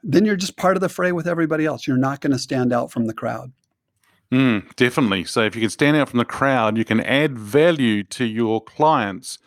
then 0.03 0.25
you're 0.25 0.37
just 0.37 0.57
part 0.57 0.77
of 0.77 0.81
the 0.81 0.89
fray 0.89 1.13
with 1.13 1.29
everybody 1.29 1.67
else. 1.67 1.87
You're 1.87 1.97
not 1.97 2.21
going 2.21 2.33
to 2.33 2.39
stand 2.39 2.73
out 2.73 2.91
from 2.91 3.07
the 3.07 3.15
crowd. 3.15 3.53
Mm, 4.35 4.75
definitely. 4.75 5.23
So 5.23 5.43
if 5.43 5.55
you 5.55 5.61
can 5.61 5.71
stand 5.71 5.97
out 5.97 6.09
from 6.09 6.19
the 6.19 6.25
crowd, 6.25 6.77
you 6.77 6.85
can 6.85 6.99
add 7.01 7.39
value 7.39 8.03
to 8.05 8.25
your 8.25 8.61
clients 8.61 9.39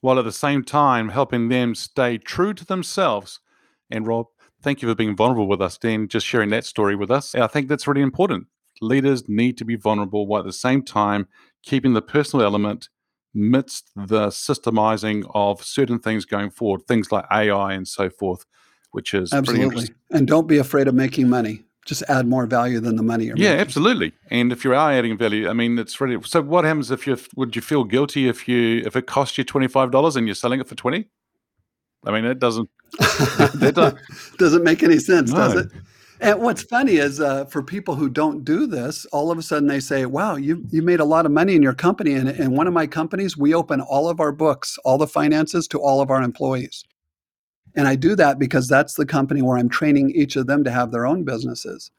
while 0.00 0.20
at 0.20 0.24
the 0.24 0.30
same 0.30 0.62
time 0.62 1.08
helping 1.08 1.48
them 1.48 1.74
stay 1.74 2.16
true 2.16 2.54
to 2.54 2.64
themselves. 2.64 3.40
And 3.90 4.06
Rob, 4.06 4.26
thank 4.62 4.82
you 4.82 4.88
for 4.88 4.94
being 4.94 5.16
vulnerable 5.16 5.48
with 5.48 5.60
us, 5.60 5.76
Dan, 5.76 6.06
just 6.06 6.24
sharing 6.24 6.50
that 6.50 6.64
story 6.64 6.94
with 6.94 7.10
us. 7.10 7.34
I 7.34 7.48
think 7.48 7.66
that's 7.66 7.88
really 7.88 8.02
important. 8.02 8.46
Leaders 8.80 9.28
need 9.28 9.58
to 9.58 9.64
be 9.64 9.74
vulnerable 9.74 10.28
while 10.28 10.42
at 10.42 10.46
the 10.46 10.52
same 10.52 10.84
time 10.84 11.26
keeping 11.64 11.94
the 11.94 12.02
personal 12.02 12.46
element 12.46 12.88
amidst 13.34 13.90
the 13.96 14.28
systemizing 14.28 15.28
of 15.34 15.64
certain 15.64 15.98
things 15.98 16.24
going 16.24 16.50
forward, 16.50 16.82
things 16.86 17.10
like 17.10 17.24
AI 17.32 17.72
and 17.72 17.88
so 17.88 18.08
forth, 18.08 18.44
which 18.92 19.12
is 19.12 19.32
absolutely. 19.32 19.88
And 20.10 20.28
don't 20.28 20.46
be 20.46 20.58
afraid 20.58 20.86
of 20.86 20.94
making 20.94 21.28
money 21.28 21.65
just 21.86 22.02
add 22.08 22.26
more 22.26 22.46
value 22.46 22.80
than 22.80 22.96
the 22.96 23.02
money 23.02 23.24
you're 23.26 23.36
yeah, 23.38 23.50
making. 23.50 23.60
absolutely. 23.60 24.12
And 24.30 24.52
if 24.52 24.64
you 24.64 24.74
are 24.74 24.92
adding 24.92 25.16
value, 25.16 25.48
I 25.48 25.52
mean, 25.54 25.78
it's 25.78 25.98
really. 26.00 26.20
So, 26.24 26.42
what 26.42 26.64
happens 26.64 26.90
if 26.90 27.06
you 27.06 27.16
would 27.36 27.56
you 27.56 27.62
feel 27.62 27.84
guilty 27.84 28.28
if 28.28 28.46
you 28.48 28.82
if 28.84 28.96
it 28.96 29.06
cost 29.06 29.38
you 29.38 29.44
twenty 29.44 29.68
five 29.68 29.90
dollars 29.90 30.16
and 30.16 30.26
you're 30.26 30.34
selling 30.34 30.60
it 30.60 30.68
for 30.68 30.74
twenty? 30.74 31.06
I 32.04 32.10
mean, 32.10 32.24
it 32.24 32.38
doesn't. 32.38 32.68
that 32.98 33.72
doesn't, 33.74 33.98
doesn't 34.38 34.64
make 34.64 34.82
any 34.82 34.98
sense, 34.98 35.32
No. 35.32 35.38
does 35.38 35.54
it? 35.54 35.72
And 36.20 36.40
what's 36.40 36.62
funny 36.62 36.96
is 36.96 37.20
uh, 37.20 37.44
for 37.46 37.62
people 37.62 37.94
who 37.94 38.08
don't 38.08 38.42
do 38.44 38.66
this, 38.66 39.04
all 39.06 39.30
of 39.30 39.38
a 39.38 39.42
sudden 39.42 39.68
they 39.68 39.80
say, 39.80 40.06
"Wow, 40.06 40.36
you 40.36 40.64
you 40.70 40.82
made 40.82 41.00
a 41.00 41.04
lot 41.04 41.26
of 41.26 41.32
money 41.32 41.54
in 41.54 41.62
your 41.62 41.74
company." 41.74 42.14
And 42.14 42.28
in 42.28 42.56
one 42.56 42.66
of 42.66 42.72
my 42.72 42.86
companies, 42.86 43.36
we 43.36 43.54
open 43.54 43.80
all 43.80 44.08
of 44.08 44.18
our 44.18 44.32
books, 44.32 44.78
all 44.84 44.98
the 44.98 45.06
finances 45.06 45.68
to 45.68 45.78
all 45.78 46.00
of 46.00 46.10
our 46.10 46.22
employees. 46.22 46.84
And 47.76 47.86
I 47.86 47.94
do 47.94 48.16
that 48.16 48.38
because 48.38 48.68
that's 48.68 48.94
the 48.94 49.06
company 49.06 49.42
where 49.42 49.58
I'm 49.58 49.68
training 49.68 50.10
each 50.10 50.36
of 50.36 50.46
them 50.46 50.64
to 50.64 50.70
have 50.70 50.90
their 50.90 51.06
own 51.06 51.24
businesses, 51.24 51.90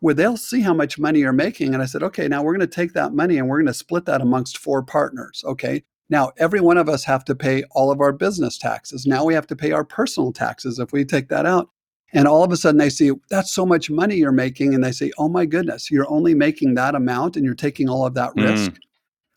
where 0.00 0.14
they'll 0.14 0.36
see 0.36 0.62
how 0.62 0.74
much 0.74 0.98
money 0.98 1.20
you're 1.20 1.32
making. 1.32 1.74
And 1.74 1.82
I 1.82 1.86
said, 1.86 2.02
"Okay, 2.02 2.26
now 2.26 2.42
we're 2.42 2.56
going 2.56 2.68
to 2.68 2.74
take 2.74 2.94
that 2.94 3.12
money 3.12 3.38
and 3.38 3.48
we're 3.48 3.58
going 3.58 3.66
to 3.66 3.74
split 3.74 4.06
that 4.06 4.22
amongst 4.22 4.58
four 4.58 4.82
partners." 4.82 5.44
Okay. 5.46 5.84
Now, 6.08 6.30
every 6.38 6.60
one 6.60 6.78
of 6.78 6.88
us 6.88 7.04
have 7.04 7.24
to 7.24 7.34
pay 7.34 7.64
all 7.72 7.90
of 7.90 8.00
our 8.00 8.12
business 8.12 8.58
taxes. 8.58 9.06
Now 9.06 9.24
we 9.24 9.34
have 9.34 9.46
to 9.48 9.56
pay 9.56 9.72
our 9.72 9.84
personal 9.84 10.32
taxes 10.32 10.78
if 10.78 10.92
we 10.92 11.04
take 11.04 11.28
that 11.28 11.46
out. 11.46 11.68
And 12.12 12.28
all 12.28 12.44
of 12.44 12.52
a 12.52 12.56
sudden 12.56 12.78
they 12.78 12.90
see 12.90 13.10
that's 13.28 13.52
so 13.52 13.66
much 13.66 13.90
money 13.90 14.16
you're 14.16 14.30
making. 14.32 14.74
And 14.74 14.84
they 14.84 14.92
say, 14.92 15.10
oh 15.18 15.28
my 15.28 15.44
goodness, 15.44 15.90
you're 15.90 16.08
only 16.08 16.34
making 16.34 16.74
that 16.74 16.94
amount 16.94 17.36
and 17.36 17.44
you're 17.44 17.54
taking 17.54 17.88
all 17.88 18.06
of 18.06 18.14
that 18.14 18.36
Mm. 18.36 18.78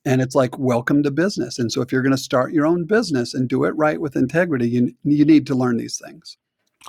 And 0.06 0.22
it's 0.22 0.36
like, 0.36 0.58
welcome 0.58 1.04
to 1.04 1.12
business. 1.12 1.60
And 1.60 1.72
so 1.72 1.82
if 1.82 1.92
you're 1.92 2.02
going 2.02 2.16
to 2.16 2.18
start 2.18 2.54
your 2.54 2.66
own 2.66 2.86
business 2.86 3.34
and 3.34 3.50
do 3.50 3.66
it 3.66 3.72
right 3.72 4.00
with 4.00 4.16
integrity, 4.16 4.70
you, 4.70 4.94
you 5.04 5.26
need 5.26 5.46
to 5.48 5.56
learn 5.56 5.78
these 5.78 6.02
things. 6.04 6.38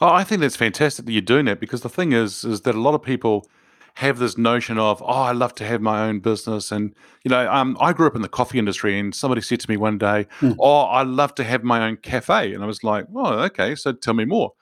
Oh, 0.00 0.08
I 0.08 0.22
think 0.22 0.40
that's 0.40 0.56
fantastic 0.56 1.06
that 1.06 1.12
you're 1.12 1.20
doing 1.20 1.46
that 1.46 1.58
because 1.58 1.82
the 1.82 1.88
thing 1.88 2.12
is, 2.12 2.44
is 2.44 2.60
that 2.62 2.76
a 2.76 2.80
lot 2.80 2.94
of 2.94 3.02
people 3.02 3.48
have 3.94 4.20
this 4.20 4.38
notion 4.38 4.78
of, 4.78 5.02
oh, 5.02 5.06
I 5.06 5.32
love 5.32 5.52
to 5.56 5.64
have 5.64 5.80
my 5.80 6.06
own 6.06 6.20
business, 6.20 6.70
and 6.70 6.94
you 7.24 7.28
know, 7.28 7.50
um, 7.50 7.76
I 7.80 7.92
grew 7.92 8.06
up 8.06 8.14
in 8.14 8.22
the 8.22 8.28
coffee 8.28 8.56
industry, 8.56 8.96
and 8.96 9.12
somebody 9.12 9.40
said 9.40 9.58
to 9.60 9.68
me 9.68 9.76
one 9.76 9.98
day, 9.98 10.28
Hmm. 10.38 10.52
oh, 10.60 10.82
I 10.82 11.02
love 11.02 11.34
to 11.34 11.44
have 11.44 11.64
my 11.64 11.84
own 11.84 11.96
cafe, 11.96 12.54
and 12.54 12.62
I 12.62 12.66
was 12.66 12.84
like, 12.84 13.06
oh, 13.14 13.40
okay, 13.40 13.74
so 13.74 13.92
tell 13.92 14.14
me 14.14 14.24
more, 14.24 14.52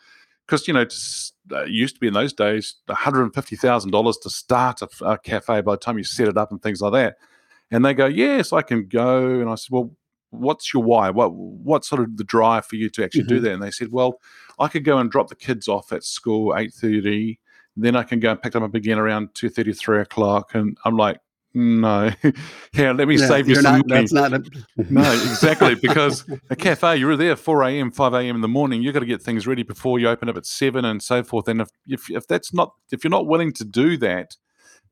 because 0.47 0.67
you 0.67 0.73
know, 0.73 0.87
uh, 1.53 1.65
it 1.65 1.69
used 1.69 1.97
to 1.97 2.01
be 2.01 2.07
in 2.07 2.15
those 2.15 2.33
days, 2.33 2.77
one 2.87 2.97
hundred 2.97 3.25
and 3.25 3.35
fifty 3.35 3.55
thousand 3.55 3.91
dollars 3.91 4.17
to 4.23 4.31
start 4.31 4.81
a, 4.81 4.89
a 5.05 5.19
cafe 5.19 5.61
by 5.61 5.73
the 5.73 5.77
time 5.79 5.99
you 5.99 6.05
set 6.05 6.27
it 6.27 6.39
up 6.39 6.51
and 6.51 6.63
things 6.63 6.81
like 6.81 6.95
that, 6.95 7.17
and 7.71 7.85
they 7.85 7.95
go, 7.95 8.07
yes, 8.07 8.53
I 8.53 8.63
can 8.63 8.87
go, 8.89 9.41
and 9.41 9.49
I 9.51 9.55
said, 9.55 9.71
well. 9.73 9.91
What's 10.31 10.75
your 10.75 10.83
why? 10.83 11.09
What 11.09 11.33
what 11.33 11.87
sort 11.87 12.03
of 12.03 12.19
the 12.19 12.23
drive 12.23 12.67
for 12.67 12.77
you 12.77 12.91
to 12.91 13.03
actually 13.03 13.25
do 13.25 13.41
Mhm. 13.41 13.43
that? 13.45 13.53
And 13.55 13.63
they 13.63 13.71
said, 13.71 13.91
"Well, 13.91 14.21
I 14.59 14.69
could 14.69 14.85
go 14.85 14.99
and 14.99 15.11
drop 15.11 15.31
the 15.31 15.35
kids 15.35 15.69
off 15.69 15.91
at 15.91 16.05
school 16.05 16.55
eight 16.55 16.75
thirty, 16.75 17.41
then 17.79 17.97
I 17.97 18.03
can 18.03 18.21
go 18.21 18.33
and 18.33 18.43
pick 18.43 18.53
them 18.53 18.63
up 18.63 18.75
again 18.75 18.99
around 18.99 19.31
two 19.33 19.49
thirty, 19.49 19.73
three 19.73 20.03
o'clock." 20.03 20.55
And 20.55 20.77
I'm 20.85 20.99
like, 20.99 21.19
"No, 21.55 22.11
here, 22.75 22.93
let 22.93 23.09
me 23.09 23.17
Yeah, 23.17 23.27
save 23.27 23.49
you 23.49 23.55
some 23.55 23.79
not, 23.79 23.89
money." 23.89 24.03
that's 24.03 24.13
not 24.13 24.35
a, 24.35 24.43
no, 24.77 25.11
exactly, 25.11 25.75
because 25.81 26.27
a 26.51 26.57
cafe, 26.57 26.99
you're 26.99 27.17
there 27.17 27.35
four 27.35 27.63
a.m., 27.63 27.91
five 27.91 28.13
a.m. 28.13 28.35
in 28.35 28.43
the 28.43 28.49
morning. 28.49 28.83
You've 28.83 28.93
got 28.93 29.01
to 29.01 29.07
get 29.07 29.23
things 29.23 29.47
ready 29.47 29.63
before 29.63 29.99
you 29.99 30.11
open 30.11 30.29
up 30.29 30.37
at 30.37 30.45
seven 30.45 30.85
and 30.85 31.03
so 31.03 31.25
forth. 31.25 31.49
And 31.49 31.63
if 31.63 31.71
if 31.87 32.11
if 32.11 32.27
that's 32.27 32.53
not 32.53 32.75
if 32.93 33.03
you're 33.03 33.11
not 33.11 33.27
willing 33.27 33.55
to 33.55 33.65
do 33.65 33.97
that, 33.97 34.37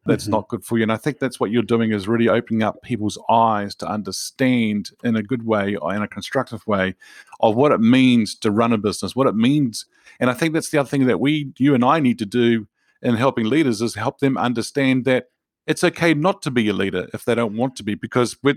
that's 0.06 0.26
Mhm. 0.26 0.30
not 0.30 0.48
good 0.48 0.64
for 0.64 0.76
you. 0.78 0.82
And 0.82 0.92
I 0.92 0.96
think 0.96 1.18
that's 1.18 1.38
what 1.40 1.50
you're 1.50 1.62
doing 1.62 1.92
is 1.92 2.08
really 2.08 2.28
opening 2.28 2.62
up 2.62 2.82
people's 2.82 3.18
eyes 3.28 3.74
to 3.76 3.88
understand 3.88 4.90
in 5.02 5.16
a 5.16 5.22
good 5.22 5.44
way 5.44 5.76
or 5.76 5.94
in 5.94 6.02
a 6.02 6.08
constructive 6.08 6.66
way 6.66 6.94
of 7.40 7.56
what 7.56 7.72
it 7.72 7.80
means 7.80 8.34
to 8.36 8.50
run 8.50 8.72
a 8.72 8.78
business, 8.78 9.14
what 9.16 9.26
it 9.26 9.34
means. 9.34 9.86
And 10.20 10.30
I 10.30 10.34
think 10.34 10.54
that's 10.54 10.70
the 10.70 10.78
other 10.78 10.88
thing 10.88 11.06
that 11.06 11.20
we, 11.20 11.52
you 11.58 11.74
and 11.74 11.84
I 11.84 12.00
need 12.00 12.18
to 12.20 12.26
do 12.26 12.66
in 13.02 13.16
helping 13.16 13.46
leaders 13.46 13.82
is 13.82 13.94
help 13.94 14.20
them 14.20 14.38
understand 14.38 15.04
that 15.04 15.26
it's 15.66 15.84
okay 15.84 16.14
not 16.14 16.42
to 16.42 16.50
be 16.50 16.68
a 16.68 16.72
leader 16.72 17.08
if 17.12 17.24
they 17.24 17.34
don't 17.34 17.56
want 17.56 17.76
to 17.76 17.82
be 17.82 17.94
because 17.94 18.36
we're, 18.42 18.56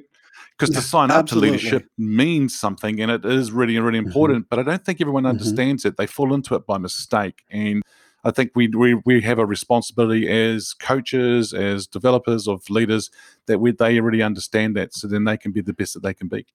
because 0.52 0.70
to 0.70 0.82
sign 0.82 1.12
up 1.12 1.26
to 1.28 1.36
leadership 1.36 1.86
means 1.98 2.58
something 2.58 3.02
and 3.02 3.12
it 3.12 3.26
is 3.26 3.52
really 3.52 3.78
really 3.80 3.98
important 3.98 4.48
but 4.50 4.60
i 4.60 4.64
don't 4.64 4.86
think 4.86 5.02
everyone 5.02 5.24
Mhm. 5.24 5.30
understands 5.30 5.86
it 5.86 5.98
they 5.98 6.06
fall 6.08 6.34
into 6.34 6.56
it 6.56 6.66
by 6.66 6.78
mistake 6.78 7.44
and 7.50 7.82
I 8.24 8.32
think 8.32 8.52
we, 8.56 8.68
we 8.68 8.96
we 9.06 9.22
have 9.22 9.40
a 9.40 9.46
responsibility 9.46 10.30
as 10.30 10.74
coaches, 10.74 11.54
as 11.54 11.88
developers 11.88 12.48
of 12.48 12.70
leaders, 12.70 13.10
that 13.48 13.60
we 13.60 13.72
they 13.72 14.00
really 14.00 14.22
understand 14.22 14.76
that, 14.76 14.94
so 14.94 15.08
then 15.08 15.24
they 15.24 15.38
can 15.38 15.52
be 15.52 15.62
the 15.62 15.74
best 15.74 15.94
that 15.94 16.04
they 16.04 16.14
can 16.14 16.28
be. 16.28 16.46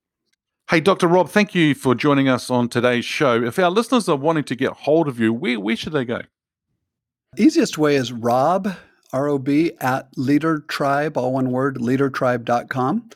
Hey, 0.70 0.80
Dr. 0.80 1.08
Rob, 1.08 1.28
thank 1.28 1.54
you 1.54 1.74
for 1.74 1.94
joining 1.94 2.28
us 2.28 2.48
on 2.48 2.68
today's 2.68 3.04
show. 3.04 3.42
If 3.42 3.58
our 3.58 3.70
listeners 3.70 4.08
are 4.08 4.16
wanting 4.16 4.44
to 4.44 4.56
get 4.56 4.72
hold 4.72 5.08
of 5.08 5.20
you, 5.20 5.32
where 5.32 5.60
where 5.60 5.76
should 5.76 5.92
they 5.92 6.04
go? 6.04 6.22
Easiest 7.36 7.78
way 7.78 7.96
is 7.96 8.12
Rob, 8.12 8.74
R 9.12 9.28
O 9.28 9.38
B, 9.38 9.72
at 9.80 10.08
Leader 10.16 10.60
Tribe, 10.60 11.16
all 11.16 11.32
one 11.32 11.50
word, 11.50 11.78
leadertribe.com. 11.78 13.10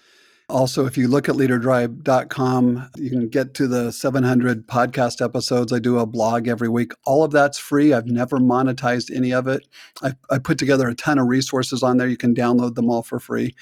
Also, 0.50 0.86
if 0.86 0.96
you 0.96 1.08
look 1.08 1.28
at 1.28 1.34
leadertribe.com, 1.34 2.90
you 2.96 3.10
can 3.10 3.28
get 3.28 3.52
to 3.52 3.66
the 3.66 3.92
700 3.92 4.66
podcast 4.66 5.22
episodes. 5.22 5.74
I 5.74 5.78
do 5.78 5.98
a 5.98 6.06
blog 6.06 6.48
every 6.48 6.70
week. 6.70 6.92
All 7.04 7.22
of 7.22 7.32
that's 7.32 7.58
free. 7.58 7.92
I've 7.92 8.06
never 8.06 8.38
monetized 8.38 9.14
any 9.14 9.30
of 9.32 9.46
it. 9.46 9.68
I, 10.02 10.14
I 10.30 10.38
put 10.38 10.56
together 10.56 10.88
a 10.88 10.94
ton 10.94 11.18
of 11.18 11.26
resources 11.26 11.82
on 11.82 11.98
there. 11.98 12.08
You 12.08 12.16
can 12.16 12.34
download 12.34 12.76
them 12.76 12.88
all 12.88 13.02
for 13.02 13.20
free. 13.20 13.54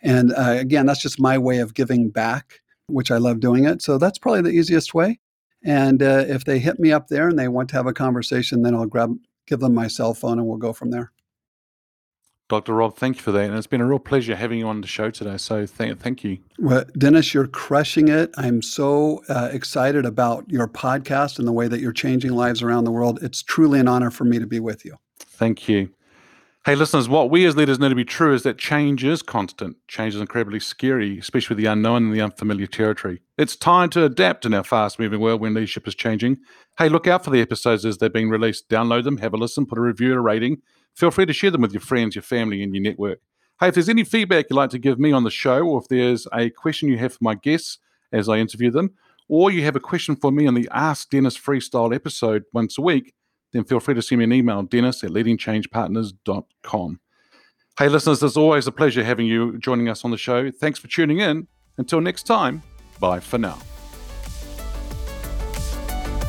And 0.00 0.32
uh, 0.32 0.56
again, 0.58 0.86
that's 0.86 1.00
just 1.00 1.20
my 1.20 1.38
way 1.38 1.58
of 1.58 1.74
giving 1.74 2.10
back, 2.10 2.60
which 2.88 3.12
I 3.12 3.18
love 3.18 3.38
doing 3.38 3.64
it. 3.64 3.80
So 3.80 3.96
that's 3.96 4.18
probably 4.18 4.42
the 4.42 4.50
easiest 4.50 4.94
way. 4.94 5.20
And 5.64 6.02
uh, 6.02 6.24
if 6.26 6.44
they 6.44 6.58
hit 6.58 6.80
me 6.80 6.90
up 6.90 7.06
there 7.06 7.28
and 7.28 7.38
they 7.38 7.46
want 7.46 7.68
to 7.70 7.76
have 7.76 7.86
a 7.86 7.92
conversation, 7.92 8.62
then 8.62 8.74
I'll 8.74 8.86
grab 8.86 9.16
give 9.46 9.60
them 9.60 9.74
my 9.74 9.86
cell 9.86 10.14
phone 10.14 10.38
and 10.38 10.48
we'll 10.48 10.56
go 10.56 10.72
from 10.72 10.90
there. 10.90 11.12
Dr. 12.52 12.74
Rob, 12.74 12.96
thank 12.96 13.16
you 13.16 13.22
for 13.22 13.32
that. 13.32 13.44
And 13.48 13.56
it's 13.56 13.66
been 13.66 13.80
a 13.80 13.86
real 13.86 13.98
pleasure 13.98 14.36
having 14.36 14.58
you 14.58 14.68
on 14.68 14.82
the 14.82 14.86
show 14.86 15.10
today. 15.10 15.38
So 15.38 15.64
thank, 15.64 15.98
thank 15.98 16.22
you. 16.22 16.36
Well, 16.58 16.84
Dennis, 16.98 17.32
you're 17.32 17.46
crushing 17.46 18.08
it. 18.08 18.30
I'm 18.36 18.60
so 18.60 19.22
uh, 19.30 19.48
excited 19.50 20.04
about 20.04 20.44
your 20.50 20.68
podcast 20.68 21.38
and 21.38 21.48
the 21.48 21.52
way 21.52 21.66
that 21.66 21.80
you're 21.80 21.94
changing 21.94 22.32
lives 22.32 22.60
around 22.60 22.84
the 22.84 22.90
world. 22.90 23.20
It's 23.22 23.42
truly 23.42 23.80
an 23.80 23.88
honor 23.88 24.10
for 24.10 24.24
me 24.24 24.38
to 24.38 24.46
be 24.46 24.60
with 24.60 24.84
you. 24.84 24.96
Thank 25.18 25.66
you. 25.66 25.94
Hey, 26.66 26.74
listeners, 26.74 27.08
what 27.08 27.30
we 27.30 27.46
as 27.46 27.56
leaders 27.56 27.78
know 27.78 27.88
to 27.88 27.94
be 27.94 28.04
true 28.04 28.34
is 28.34 28.42
that 28.42 28.58
change 28.58 29.02
is 29.02 29.22
constant. 29.22 29.78
Change 29.88 30.14
is 30.14 30.20
incredibly 30.20 30.60
scary, 30.60 31.18
especially 31.18 31.54
with 31.54 31.64
the 31.64 31.70
unknown 31.70 32.04
and 32.04 32.14
the 32.14 32.20
unfamiliar 32.20 32.66
territory. 32.66 33.22
It's 33.38 33.56
time 33.56 33.88
to 33.90 34.04
adapt 34.04 34.44
in 34.44 34.52
our 34.52 34.62
fast 34.62 34.98
moving 34.98 35.20
world 35.20 35.40
when 35.40 35.54
leadership 35.54 35.88
is 35.88 35.94
changing. 35.94 36.36
Hey, 36.76 36.90
look 36.90 37.06
out 37.06 37.24
for 37.24 37.30
the 37.30 37.40
episodes 37.40 37.86
as 37.86 37.96
they're 37.96 38.10
being 38.10 38.28
released. 38.28 38.68
Download 38.68 39.04
them, 39.04 39.16
have 39.16 39.32
a 39.32 39.38
listen, 39.38 39.64
put 39.64 39.78
a 39.78 39.80
review 39.80 40.10
and 40.10 40.18
a 40.18 40.20
rating. 40.20 40.58
Feel 40.94 41.10
free 41.10 41.26
to 41.26 41.32
share 41.32 41.50
them 41.50 41.62
with 41.62 41.72
your 41.72 41.80
friends, 41.80 42.14
your 42.14 42.22
family, 42.22 42.62
and 42.62 42.74
your 42.74 42.82
network. 42.82 43.20
Hey, 43.60 43.68
if 43.68 43.74
there's 43.74 43.88
any 43.88 44.04
feedback 44.04 44.46
you'd 44.50 44.56
like 44.56 44.70
to 44.70 44.78
give 44.78 44.98
me 44.98 45.12
on 45.12 45.24
the 45.24 45.30
show, 45.30 45.60
or 45.62 45.80
if 45.80 45.88
there's 45.88 46.26
a 46.32 46.50
question 46.50 46.88
you 46.88 46.98
have 46.98 47.12
for 47.12 47.22
my 47.22 47.34
guests 47.34 47.78
as 48.12 48.28
I 48.28 48.38
interview 48.38 48.70
them, 48.70 48.94
or 49.28 49.50
you 49.50 49.62
have 49.64 49.76
a 49.76 49.80
question 49.80 50.16
for 50.16 50.30
me 50.30 50.46
on 50.46 50.54
the 50.54 50.68
Ask 50.72 51.10
Dennis 51.10 51.38
Freestyle 51.38 51.94
episode 51.94 52.44
once 52.52 52.76
a 52.76 52.82
week, 52.82 53.14
then 53.52 53.64
feel 53.64 53.80
free 53.80 53.94
to 53.94 54.02
send 54.02 54.18
me 54.18 54.24
an 54.24 54.32
email, 54.32 54.62
dennis 54.62 55.04
at 55.04 55.10
leadingchangepartners.com. 55.10 57.00
Hey, 57.78 57.88
listeners, 57.88 58.22
it's 58.22 58.36
always 58.36 58.66
a 58.66 58.72
pleasure 58.72 59.02
having 59.02 59.26
you 59.26 59.58
joining 59.58 59.88
us 59.88 60.04
on 60.04 60.10
the 60.10 60.18
show. 60.18 60.50
Thanks 60.50 60.78
for 60.78 60.88
tuning 60.88 61.20
in. 61.20 61.48
Until 61.78 62.00
next 62.00 62.24
time, 62.24 62.62
bye 63.00 63.20
for 63.20 63.38
now. 63.38 63.58